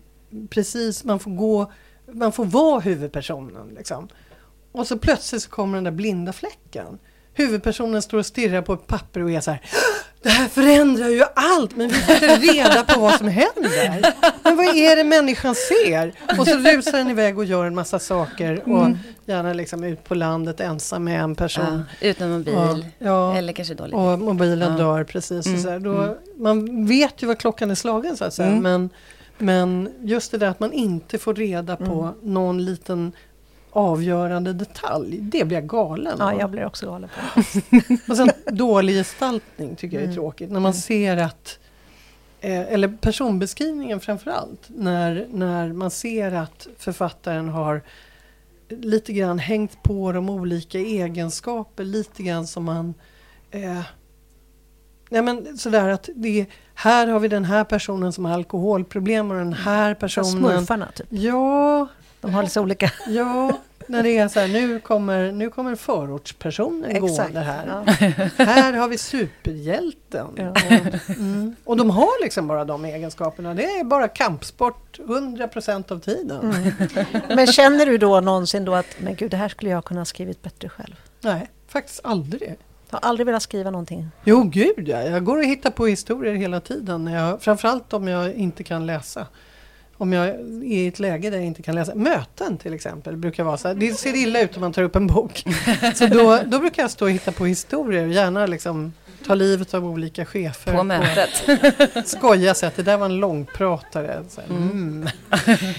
[0.50, 1.72] precis, man får gå...
[2.12, 4.08] Man får vara huvudpersonen liksom.
[4.72, 6.98] Och så plötsligt så kommer den där blinda fläcken.
[7.36, 9.60] Huvudpersonen står och stirrar på ett papper och är så här
[10.26, 14.12] det här förändrar ju allt, men vi får inte reda på vad som händer.
[14.42, 16.12] Men vad är det människan ser?
[16.38, 18.98] Och så rusar den iväg och gör en massa saker och mm.
[19.26, 21.84] gärna liksom ut på landet ensam med en person.
[22.00, 23.94] Ja, utan mobil, ja, eller kanske dåligt.
[23.94, 24.78] Och mobilen ja.
[24.78, 25.46] dör precis.
[25.46, 25.62] Mm.
[25.62, 25.78] så här.
[25.78, 26.14] Då, mm.
[26.36, 28.62] Man vet ju vad klockan är slagen så att säga, mm.
[28.62, 28.90] men,
[29.38, 32.14] men just det där att man inte får reda på mm.
[32.34, 33.12] någon liten
[33.76, 37.40] avgörande detalj, det blir jag galen Ja, jag blir också galen på.
[38.12, 40.16] och sen dålig gestaltning tycker jag är mm.
[40.16, 40.50] tråkigt.
[40.50, 40.80] När man mm.
[40.80, 41.58] ser att,
[42.40, 47.82] eh, eller personbeskrivningen framförallt, när, när man ser att författaren har
[48.68, 52.94] lite grann hängt på de olika egenskaper, lite grann som man
[53.50, 53.82] eh,
[55.10, 59.36] Nej men sådär att det här har vi den här personen som har alkoholproblem och
[59.36, 60.30] den här personen...
[60.30, 61.06] Smurfarna typ?
[61.10, 61.88] Ja,
[62.26, 62.92] de har lite olika...
[63.06, 63.58] Ja,
[63.88, 67.66] när det är så här, nu kommer, nu kommer förortspersonen gående här.
[67.66, 68.44] Ja.
[68.44, 70.26] Här har vi superhjälten.
[70.36, 70.50] Ja.
[70.50, 73.54] Och, mm, och de har liksom bara de egenskaperna.
[73.54, 76.52] Det är bara kampsport 100% av tiden.
[76.52, 76.72] Mm.
[77.28, 80.04] Men känner du då någonsin då att, men gud, det här skulle jag kunna ha
[80.04, 80.94] skrivit bättre själv?
[81.20, 82.56] Nej, faktiskt aldrig.
[82.90, 84.08] Jag har aldrig velat skriva någonting?
[84.24, 85.02] Jo, gud ja.
[85.02, 87.06] Jag går och hittar på historier hela tiden.
[87.06, 89.26] Jag, framförallt om jag inte kan läsa
[89.98, 91.94] om jag är i ett läge där jag inte kan läsa.
[91.94, 93.74] Möten till exempel brukar vara så här.
[93.74, 95.44] Det ser illa ut om man tar upp en bok.
[95.94, 98.06] Så då, då brukar jag stå och hitta på historier.
[98.06, 98.92] Gärna liksom
[99.26, 100.76] ta livet av olika chefer.
[100.76, 102.08] På mötet.
[102.08, 104.24] Skoja så att det där var en långpratare.
[104.28, 104.70] Så här, mm.
[104.70, 105.08] mm.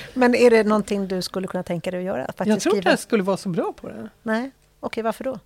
[0.14, 2.26] Men är det någonting du skulle kunna tänka dig att göra?
[2.26, 4.10] Att jag tror inte jag skulle vara så bra på det.
[4.24, 5.40] Nej, okej okay, varför då?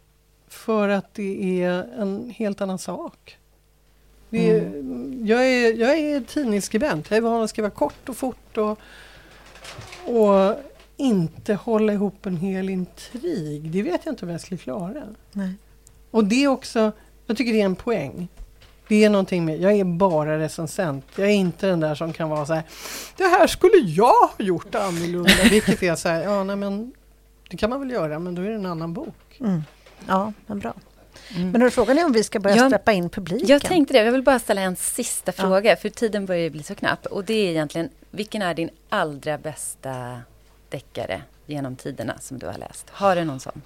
[0.48, 3.38] För att det är en helt annan sak.
[4.32, 5.26] Är, mm.
[5.26, 7.10] jag, är, jag är tidningsskribent.
[7.10, 8.80] Jag är van att skriva kort och fort och,
[10.06, 10.56] och
[10.98, 13.72] inte hålla ihop en hel intrig.
[13.72, 15.04] Det vet jag inte om jag skulle klara.
[15.32, 15.54] Nej.
[16.12, 16.92] Och det är också,
[17.26, 18.28] jag tycker det är en poäng.
[18.88, 21.06] Det är någonting med, jag är bara recensent.
[21.16, 22.64] Jag är inte den där som kan vara så här,
[23.18, 25.30] det här skulle jag ha gjort annorlunda.
[25.50, 26.94] Vilket är så här, ja nej men
[27.50, 29.38] det kan man väl göra men då är det en annan bok.
[29.40, 29.62] Mm.
[30.08, 30.74] Ja, men bra.
[31.36, 31.52] Mm.
[31.52, 33.48] Men frågan är om vi ska börja jag, släppa in publiken?
[33.48, 34.04] Jag tänkte det.
[34.04, 35.44] Jag vill bara ställa en sista ja.
[35.44, 37.06] fråga, för tiden börjar ju bli så knapp.
[37.06, 40.22] Och det är egentligen, vilken är din allra bästa
[40.70, 42.90] deckare genom tiderna som du har läst?
[42.90, 43.62] Har du någon sån?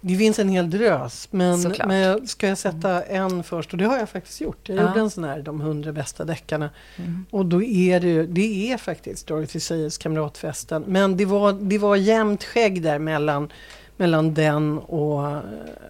[0.00, 3.72] Det finns en hel drös, men, men ska jag sätta en först?
[3.72, 4.68] Och det har jag faktiskt gjort.
[4.68, 4.82] Jag ja.
[4.82, 6.70] gjorde en sån här, de hundra bästa deckarna.
[6.96, 7.26] Mm.
[7.30, 10.84] Och då är det det är faktiskt Dorothy Sayers Kamratfesten.
[10.86, 12.98] Men det var, det var jämnt skägg där
[13.98, 15.42] mellan den och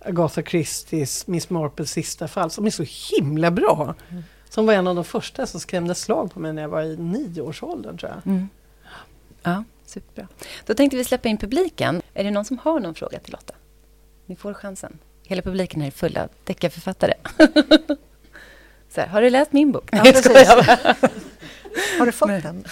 [0.03, 2.85] Agatha Christies Miss Marples sista fall som är så
[3.17, 3.95] himla bra.
[4.11, 4.25] Mm.
[4.51, 6.97] Som var en av de första som skrämde slag på mig när jag var i
[6.97, 8.33] nioårsåldern tror jag.
[8.33, 8.49] Mm.
[9.43, 10.29] Ja, superbra.
[10.67, 12.03] Då tänkte vi släppa in publiken.
[12.15, 13.55] Är det någon som har någon fråga till Lotta?
[14.27, 14.99] Ni får chansen.
[15.23, 17.15] Hela publiken är full av deckarförfattare.
[18.89, 19.89] Så här, har du läst min bok?
[19.93, 20.49] Ja, precis.
[21.99, 22.65] har du fått den?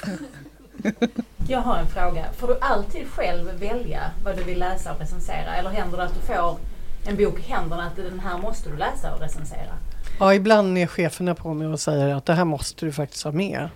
[1.48, 2.24] Jag har en fråga.
[2.36, 5.56] Får du alltid själv välja vad du vill läsa och recensera?
[5.56, 6.58] Eller händer det att du får
[7.06, 9.74] en bok i händerna att den här måste du läsa och recensera?
[10.20, 13.32] Ja, ibland är cheferna på mig och säger att det här måste du faktiskt ha
[13.32, 13.68] med.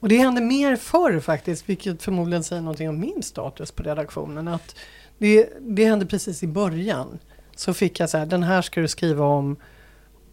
[0.00, 4.48] Och det hände mer förr faktiskt, vilket förmodligen säger någonting om min status på redaktionen.
[4.48, 4.74] Att
[5.18, 7.18] det, det hände precis i början.
[7.56, 9.56] Så fick jag så här, den här ska du skriva om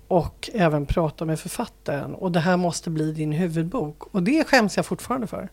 [0.08, 2.16] och även prata med författaren.
[2.16, 4.04] Och det här måste bli din huvudbok.
[4.14, 5.50] Och det skäms jag fortfarande för.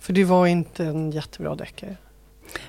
[0.00, 1.96] För det var inte en jättebra deckare.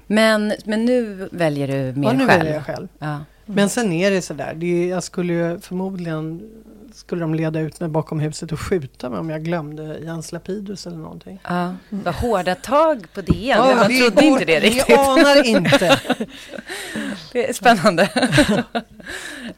[0.08, 2.04] Men, men nu väljer du mer själv?
[2.04, 2.40] Ja, nu själv.
[2.40, 2.88] väljer jag själv.
[3.00, 3.20] Ja.
[3.46, 6.50] Men sen är det sådär, det, jag skulle ju förmodligen
[6.94, 10.88] skulle de leda ut mig bakom huset och skjuta mig om jag glömde Jens Lapidus
[10.88, 11.40] eller någonting.
[11.44, 13.58] Ja, vad hårda tag på DN.
[13.58, 14.88] Ja, Man trodde inte det riktigt.
[14.88, 16.00] Ni anar inte.
[17.32, 18.10] det är spännande.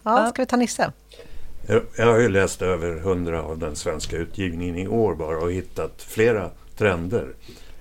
[0.04, 0.92] ja, ska vi ta Nisse?
[1.98, 6.02] Jag har ju läst över hundra av den svenska utgivningen i år bara och hittat
[6.02, 7.28] flera trender.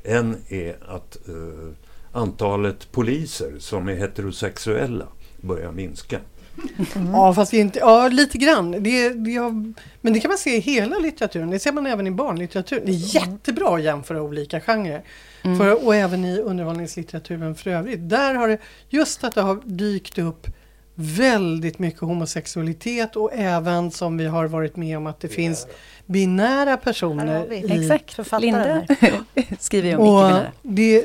[0.05, 1.73] En är att uh,
[2.13, 5.07] antalet poliser som är heterosexuella
[5.41, 6.17] börjar minska.
[6.17, 7.13] Mm.
[7.13, 8.71] Ja, fast inte, ja, lite grann.
[8.71, 11.51] Det, det har, men det kan man se i hela litteraturen.
[11.51, 12.87] Det ser man även i barnlitteraturen.
[12.87, 15.05] Det är jättebra att jämföra olika genrer.
[15.43, 15.59] Mm.
[15.59, 18.09] För, och även i underhållningslitteraturen för övrigt.
[18.09, 20.47] Där har det just att det har dykt upp
[20.95, 25.67] väldigt mycket homosexualitet och även som vi har varit med om att det finns
[26.07, 27.53] binära personer.
[27.53, 28.87] I, Exakt, författaren
[29.59, 31.05] skriver ju om och det,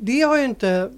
[0.00, 0.90] det har ju inte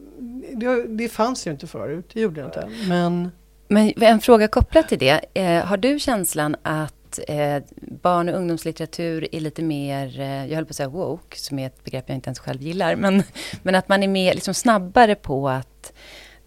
[0.52, 2.68] det, det fanns ju inte förut, det gjorde det inte.
[2.88, 3.30] Men
[3.72, 5.20] men en fråga kopplat till det.
[5.34, 7.62] Eh, har du känslan att eh,
[8.02, 11.66] barn och ungdomslitteratur är lite mer, eh, jag höll på att säga woke, som är
[11.66, 13.22] ett begrepp jag inte ens själv gillar, men,
[13.62, 15.92] men att man är mer, liksom snabbare på att,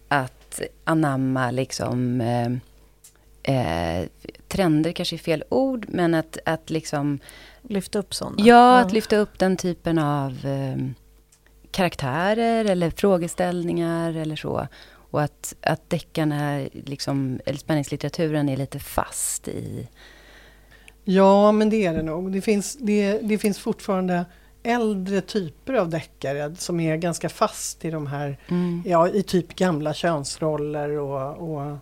[0.08, 0.43] att
[0.84, 2.52] anamma liksom eh,
[3.44, 4.08] eh,
[4.48, 7.20] trender kanske är fel ord, men att, att liksom...
[7.62, 8.36] Lyfta upp sådana?
[8.40, 10.78] Ja, att lyfta upp den typen av eh,
[11.72, 14.68] karaktärer eller frågeställningar eller så.
[15.12, 19.88] Och att, att deckarna, liksom, eller spänningslitteraturen är lite fast i...
[21.04, 22.32] Ja, men det är det nog.
[22.32, 24.26] Det finns, det, det finns fortfarande
[24.64, 28.84] äldre typer av deckare som är ganska fast i de här, mm.
[28.86, 31.78] ja i typ gamla könsroller och, och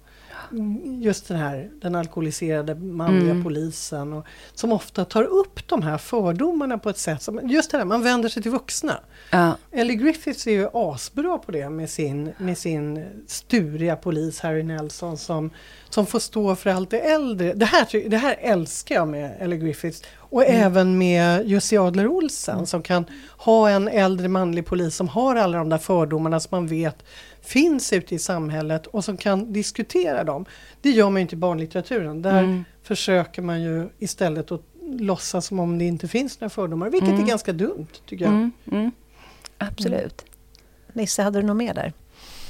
[1.02, 3.44] just den här den alkoholiserade manliga mm.
[3.44, 7.78] polisen och, som ofta tar upp de här fördomarna på ett sätt som, just det
[7.78, 9.00] här, man vänder sig till vuxna.
[9.32, 9.58] Ja.
[9.72, 15.18] Ellie Griffiths är ju asbra på det med sin, med sin sturiga polis Harry Nelson
[15.18, 15.50] som,
[15.90, 17.54] som får stå för allt det äldre.
[17.54, 20.04] Det här, det här älskar jag med Ellie Griffiths.
[20.32, 20.62] Och mm.
[20.62, 22.66] även med Jussi Adler Olsen mm.
[22.66, 23.06] som kan
[23.38, 27.04] ha en äldre manlig polis som har alla de där fördomarna som man vet
[27.42, 30.46] finns ute i samhället och som kan diskutera dem.
[30.82, 32.22] Det gör man ju inte i barnlitteraturen.
[32.22, 32.64] Där mm.
[32.84, 37.24] försöker man ju istället att låtsas som om det inte finns några fördomar, vilket mm.
[37.24, 38.34] är ganska dumt tycker jag.
[38.34, 38.52] Mm.
[38.72, 38.92] mm.
[39.58, 40.26] Absolut.
[40.94, 41.94] Nisse, hade du något mer där?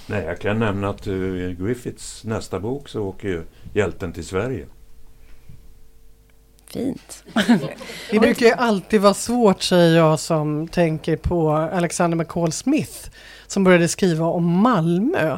[0.07, 4.25] Nej, jag kan nämna att uh, i Griffiths nästa bok så åker ju hjälten till
[4.25, 4.65] Sverige.
[6.65, 7.23] Fint.
[8.11, 13.09] det brukar ju alltid vara svårt, säger jag som tänker på Alexander McCall Smith
[13.52, 15.38] som började skriva om Malmö.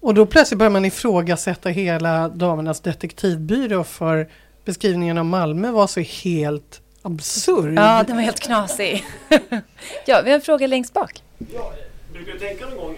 [0.00, 4.28] Och då plötsligt börjar man ifrågasätta hela Damernas detektivbyrå för
[4.64, 7.74] beskrivningen av Malmö var så helt absurd.
[7.76, 9.04] Ja, den var helt knasig.
[10.06, 11.22] ja, vi har en fråga längst bak.
[11.54, 11.72] Ja,
[12.12, 12.96] brukar du tänka någon gång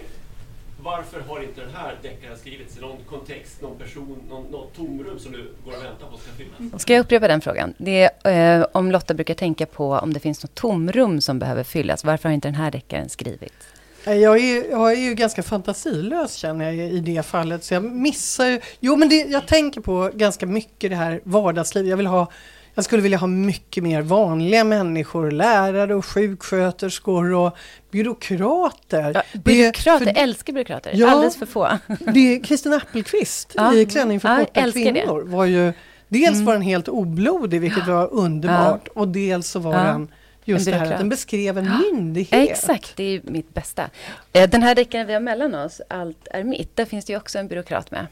[0.83, 5.19] varför har inte den här deckaren skrivits i någon kontext, någon person, någon, något tomrum
[5.19, 6.81] som du går och väntar på ska fyllas?
[6.81, 7.73] Ska jag upprepa den frågan?
[7.77, 11.63] Det är, eh, om Lotta brukar tänka på om det finns något tomrum som behöver
[11.63, 12.03] fyllas.
[12.03, 13.76] Varför har inte den här deckaren skrivits?
[14.15, 17.63] Jag är, jag är ju ganska fantasilös känner jag i det fallet.
[17.63, 21.89] Så jag missar Jo men det, jag tänker på ganska mycket det här vardagslivet.
[21.89, 22.31] Jag vill ha
[22.75, 27.57] jag skulle vilja ha mycket mer vanliga människor, lärare och sjuksköterskor och
[27.91, 29.11] byråkrater.
[29.13, 31.69] Ja, byråkrater, det, för, älskar byråkrater, ja, alldeles för få.
[32.13, 35.29] det Kristin Appelqvist ja, i Klänning för korta kvinnor det.
[35.31, 35.73] var ju
[36.09, 36.45] Dels mm.
[36.45, 40.07] var den helt oblodig, vilket var underbart, och dels så var den
[40.47, 42.49] Just det här att den beskrev en myndighet.
[42.49, 43.89] Exakt, det är mitt bästa.
[44.33, 47.17] Eh, den här deckaren vi har mellan oss, Allt är mitt, där finns det ju
[47.17, 48.07] också en byråkrat med.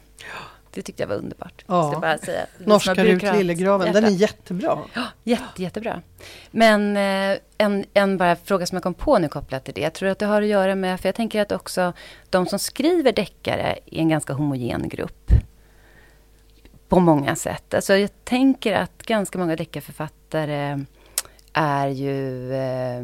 [0.70, 1.64] Det tyckte jag var underbart.
[1.66, 1.98] Ja.
[2.00, 2.46] Bara säga.
[2.58, 4.78] Norska Rut Lillegraven, den är jättebra.
[4.92, 6.02] Ja, jätte, jättebra.
[6.50, 9.80] Men eh, en, en bara fråga som jag kom på nu kopplat till det.
[9.80, 11.92] Jag tror att det har att göra med, för jag tänker att också
[12.30, 15.30] de som skriver deckare är en ganska homogen grupp.
[16.88, 17.74] På många sätt.
[17.74, 20.84] Alltså jag tänker att ganska många deckarförfattare
[21.56, 23.02] är ju eh,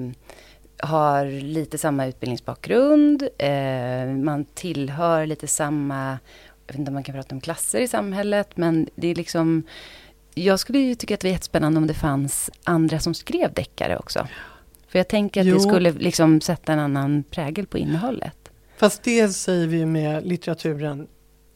[0.83, 3.29] har lite samma utbildningsbakgrund.
[3.39, 6.19] Eh, man tillhör lite samma,
[6.67, 9.63] jag vet inte om man kan prata om klasser i samhället, men det är liksom...
[10.35, 13.99] Jag skulle ju tycka att det var jättespännande om det fanns andra som skrev deckare
[13.99, 14.29] också.
[14.89, 15.55] För jag tänker att jo.
[15.55, 18.37] det skulle liksom sätta en annan prägel på innehållet.
[18.77, 21.07] Fast det säger vi med litteraturen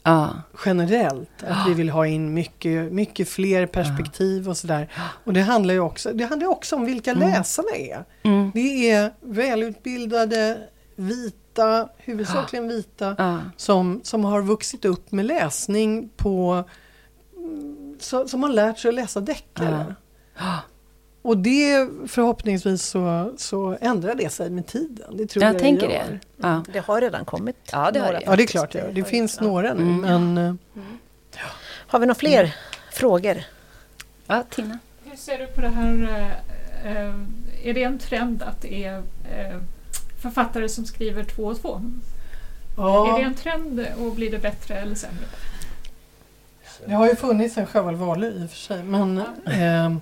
[0.07, 0.31] ja.
[0.65, 1.43] generellt.
[1.43, 4.93] Att vi vill ha in mycket, mycket fler perspektiv och sådär.
[5.25, 7.29] Och det handlar ju också, det handlar också om vilka mm.
[7.29, 8.05] läsarna är.
[8.23, 8.51] Mm.
[8.55, 10.59] Det är välutbildade,
[10.97, 16.65] vita, huvudsakligen vita, som, som har vuxit upp med läsning på
[17.99, 19.95] så, som har lärt sig att läsa deckare.
[21.27, 25.17] Och det förhoppningsvis så, så ändrar det sig med tiden.
[25.17, 26.19] Det tror jag, jag tänker det.
[26.37, 26.63] Ja.
[26.73, 27.57] Det har redan kommit.
[27.73, 28.23] Ja, det, har det.
[28.27, 29.83] ja, det är klart det, det finns några nu.
[29.83, 30.01] Mm.
[30.01, 30.59] Men, mm.
[31.33, 31.41] Ja.
[31.87, 32.51] Har vi några fler mm.
[32.93, 33.43] frågor?
[34.27, 34.79] Ja, Tina.
[35.05, 36.31] Hur ser du på det här?
[36.85, 39.03] Äh, är det en trend att det är
[40.23, 41.81] författare som skriver två och två?
[42.77, 43.15] Ja.
[43.15, 45.25] Är det en trend och blir det bättre eller sämre?
[46.87, 48.83] Det har ju funnits en Sjöwall Wahlöö i och för sig.
[48.83, 49.97] Men eh,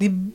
[0.00, 0.30] det,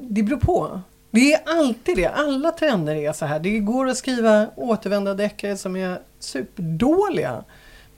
[0.00, 0.80] det beror på.
[1.10, 2.06] Det är alltid det.
[2.06, 3.38] Alla trender är så här.
[3.38, 7.44] Det går att skriva återvända deckare som är superdåliga.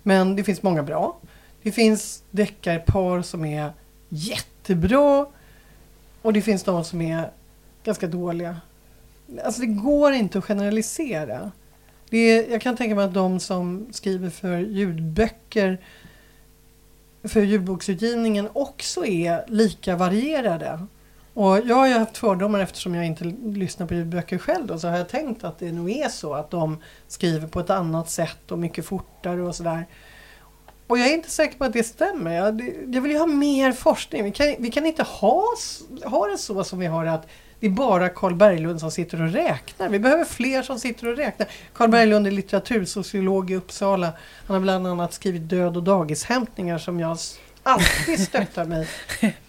[0.03, 1.17] Men det finns många bra.
[1.63, 3.73] Det finns deckarpar som är
[4.09, 5.27] jättebra.
[6.23, 7.31] Och det finns de som är
[7.85, 8.61] ganska dåliga.
[9.45, 11.53] Alltså det går inte att generalisera.
[12.11, 15.79] Det är, jag kan tänka mig att de som skriver för ljudböcker
[17.29, 20.87] för ljudboksutgivningen också är lika varierade.
[21.37, 24.89] Och jag har ju haft fördomar eftersom jag inte lyssnar på ljudböcker själv då, så
[24.89, 26.79] har jag tänkt att det nog är så att de
[27.09, 29.87] skriver på ett annat sätt och mycket fortare och sådär.
[30.87, 32.35] Och jag är inte säker på att det stämmer.
[32.35, 34.25] Jag, jag vill ju ha mer forskning.
[34.25, 35.45] Vi kan, vi kan inte ha,
[36.05, 37.29] ha det så som vi har att
[37.61, 39.89] det är bara Karl Berglund som sitter och räknar.
[39.89, 41.49] Vi behöver fler som sitter och räknar.
[41.73, 44.13] Karl Berglund är litteratursociolog i Uppsala.
[44.47, 47.19] Han har bland annat skrivit Död och dagishämtningar som jag
[47.67, 48.89] alltid stöttar mig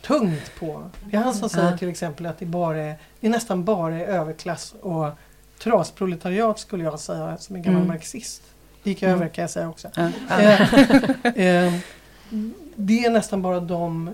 [0.02, 0.90] tungt på.
[1.12, 3.96] Det är han som säger till exempel att det, bara är, det är nästan bara
[3.96, 5.10] är överklass och
[5.60, 7.94] trasproletariat skulle jag säga som en gammal mm.
[7.94, 8.42] marxist.
[8.84, 9.16] Det gick mm.
[9.16, 9.90] över kan jag säga också.
[9.96, 10.12] Mm.
[11.24, 11.74] Eh,
[12.76, 14.14] det är nästan bara de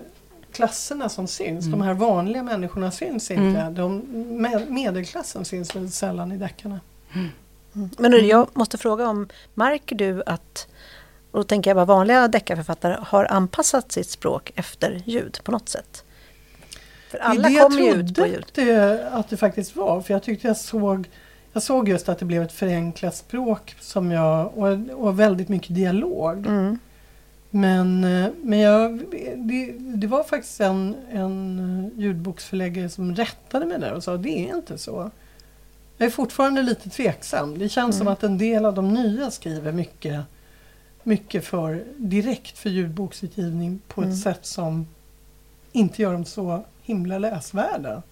[0.52, 1.66] klasserna som syns.
[1.66, 1.78] Mm.
[1.78, 3.60] De här vanliga människorna syns inte.
[3.60, 3.74] Mm.
[3.74, 3.98] De,
[4.42, 6.80] med, medelklassen syns väldigt sällan i deckarna.
[7.14, 7.28] Mm.
[7.98, 10.68] Men nu, jag måste fråga om, märker du att,
[11.34, 15.68] och då tänker jag bara vanliga deckarförfattare, har anpassat sitt språk efter ljud på något
[15.68, 16.04] sätt?
[17.10, 18.46] För alla det kommer ju ut på ljud.
[18.54, 21.08] Det, att det faktiskt var, för jag tyckte jag såg
[21.52, 25.74] jag såg just att det blev ett förenklat språk som jag, och, och väldigt mycket
[25.74, 26.46] dialog.
[26.46, 26.78] Mm.
[27.50, 29.04] Men, eh, men jag,
[29.36, 34.56] det, det, var faktiskt en, en ljudboksförläggare som rättade mig där och sa det är
[34.56, 35.10] inte så.
[35.96, 37.58] Jag är fortfarande lite tveksam.
[37.58, 37.98] Det känns mm.
[37.98, 40.20] som att en del av de nya skriver mycket,
[41.04, 44.12] mycket för direkt för ljudboksutgivning på mm.
[44.12, 44.86] ett sätt som
[45.72, 48.02] inte gör dem så himla läsvärda.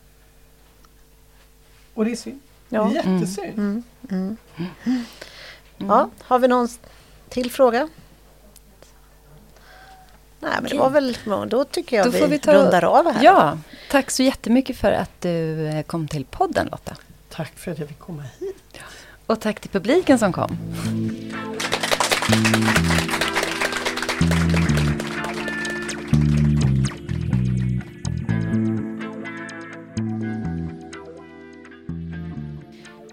[1.95, 2.40] Och det är synd.
[2.68, 2.84] Ja.
[2.84, 3.59] Det är jättesynd.
[3.59, 3.84] Mm.
[4.11, 4.36] mm.
[4.84, 5.05] mm.
[5.78, 6.68] Ja, har vi någon
[7.28, 7.88] till fråga?
[10.40, 11.16] Nej, men det var väl,
[11.49, 13.24] då tycker jag då vi, vi ta, rundar av här.
[13.24, 13.59] Ja,
[13.90, 16.97] tack så jättemycket för att du eh, kom till podden Lotta.
[17.28, 18.78] Tack för att jag fick komma hit.
[19.26, 20.59] Och tack till publiken som kom.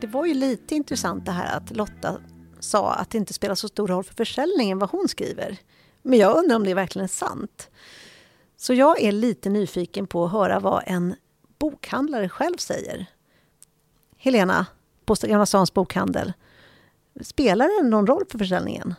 [0.02, 2.22] Det var ju lite intressant det här att Lotta
[2.60, 5.58] sa att det inte spelar så stor roll för försäljningen vad hon skriver.
[6.02, 7.70] Men jag undrar om det är verkligen är sant.
[8.58, 11.16] Så jag är lite nyfiken på att höra vad en
[11.60, 13.06] bokhandlare själv säger.
[14.18, 14.66] Helena,
[15.06, 16.34] på Gamla Stans bokhandel.
[17.22, 18.96] Spelar det någon roll för försäljningen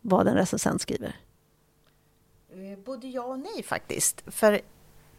[0.00, 1.16] vad en recensent skriver?
[2.52, 4.22] Eh, både ja och nej faktiskt.
[4.26, 4.60] För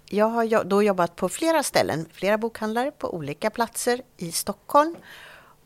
[0.05, 4.95] jag har då jobbat på flera ställen, flera bokhandlare på olika platser i Stockholm.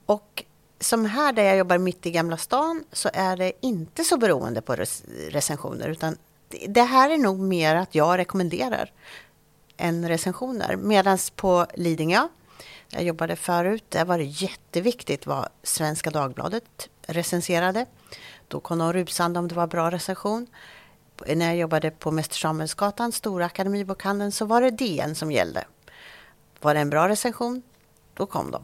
[0.06, 0.44] Och
[0.80, 4.62] som här där jag jobbar mitt i Gamla stan så är det inte så beroende
[4.62, 4.76] på
[5.30, 6.18] recensioner utan
[6.68, 8.92] det här är nog mer att jag rekommenderar
[9.78, 10.76] än recensioner.
[10.76, 12.28] Medan på Lidingö,
[12.90, 17.86] där jag jobbade förut, där var det jätteviktigt vad Svenska Dagbladet recenserade.
[18.48, 20.48] Då kom de rusande om det var bra recension.
[21.28, 25.66] När jag jobbade på Mäster Samuelsgatan, Stora Akademibokhandeln, så var det DN som gällde.
[26.62, 27.62] Var det en bra recension,
[28.14, 28.62] då kom de.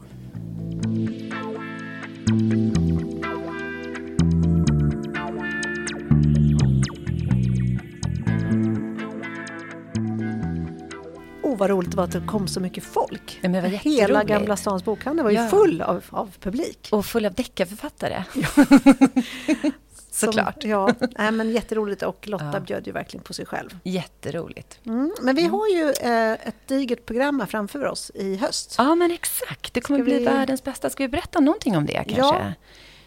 [11.62, 13.40] Vad roligt det var att det kom så mycket folk.
[13.42, 15.48] Ja, Hela Gamla stans bokhandel var ju ja.
[15.48, 16.88] full av, av publik.
[16.92, 18.24] Och full av deckarförfattare.
[18.34, 18.48] Ja.
[20.10, 20.62] Såklart.
[20.62, 22.60] Som, ja, nej, men jätteroligt och Lotta ja.
[22.60, 23.78] bjöd ju verkligen på sig själv.
[23.84, 24.80] Jätteroligt.
[24.86, 25.52] Mm, men vi mm.
[25.52, 28.74] har ju eh, ett digert program här framför oss i höst.
[28.78, 29.74] Ja, men exakt.
[29.74, 30.24] Det kommer Ska bli vi...
[30.24, 30.90] världens bästa.
[30.90, 32.16] Ska vi berätta någonting om det kanske?
[32.16, 32.52] Ja.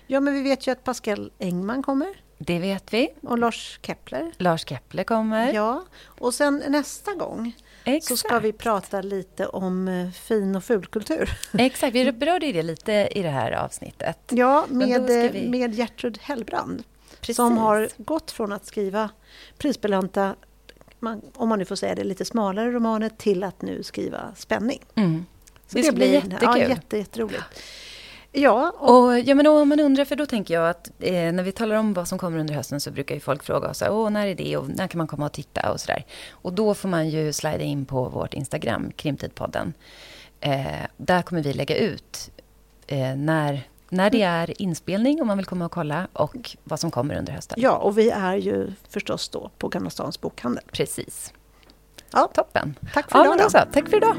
[0.08, 2.08] ja, men vi vet ju att Pascal Engman kommer.
[2.38, 3.10] Det vet vi.
[3.22, 4.32] Och Lars Kepler.
[4.38, 5.54] Lars Kepler kommer.
[5.54, 5.84] Ja,
[6.20, 7.54] och sen nästa gång
[7.86, 8.08] Exakt.
[8.08, 11.30] så ska vi prata lite om eh, fin och fulkultur.
[11.58, 14.20] Exakt, vi berörde det lite i det här avsnittet.
[14.30, 15.50] Ja, med, eh, vi...
[15.50, 16.84] med Gertrud Hellbrand.
[17.20, 17.36] Precis.
[17.36, 19.10] Som har gått från att skriva
[19.58, 20.36] prisbelönta,
[21.34, 24.82] om man nu får säga det, lite smalare romaner till att nu skriva spänning.
[24.96, 25.26] Mm.
[25.68, 26.40] Så det, det blir jättekul.
[26.42, 27.44] Ja, jätte, jätteroligt.
[27.54, 27.62] Ja,
[28.44, 31.52] och, och, ja, men om man undrar, för då tänker jag att eh, när vi
[31.52, 34.28] talar om vad som kommer under hösten så brukar ju folk fråga oss, Åh, när
[34.28, 36.06] är det och när kan man komma och titta och sådär.
[36.32, 39.74] Och då får man ju slida in på vårt Instagram, Krimtidpodden.
[40.40, 40.66] Eh,
[40.98, 42.32] där kommer vi lägga ut
[42.88, 46.92] eh, när, när det är inspelning om man vill komma och kolla och vad som
[46.92, 47.58] kommer under hösten.
[47.62, 50.64] Ja, och vi är ju förstås då på Gamla Stans bokhandel.
[50.72, 51.34] Precis.
[52.12, 52.30] Ja.
[52.34, 52.76] Toppen.
[52.94, 53.50] Tack för idag.
[53.54, 54.16] Ja, Tack för idag.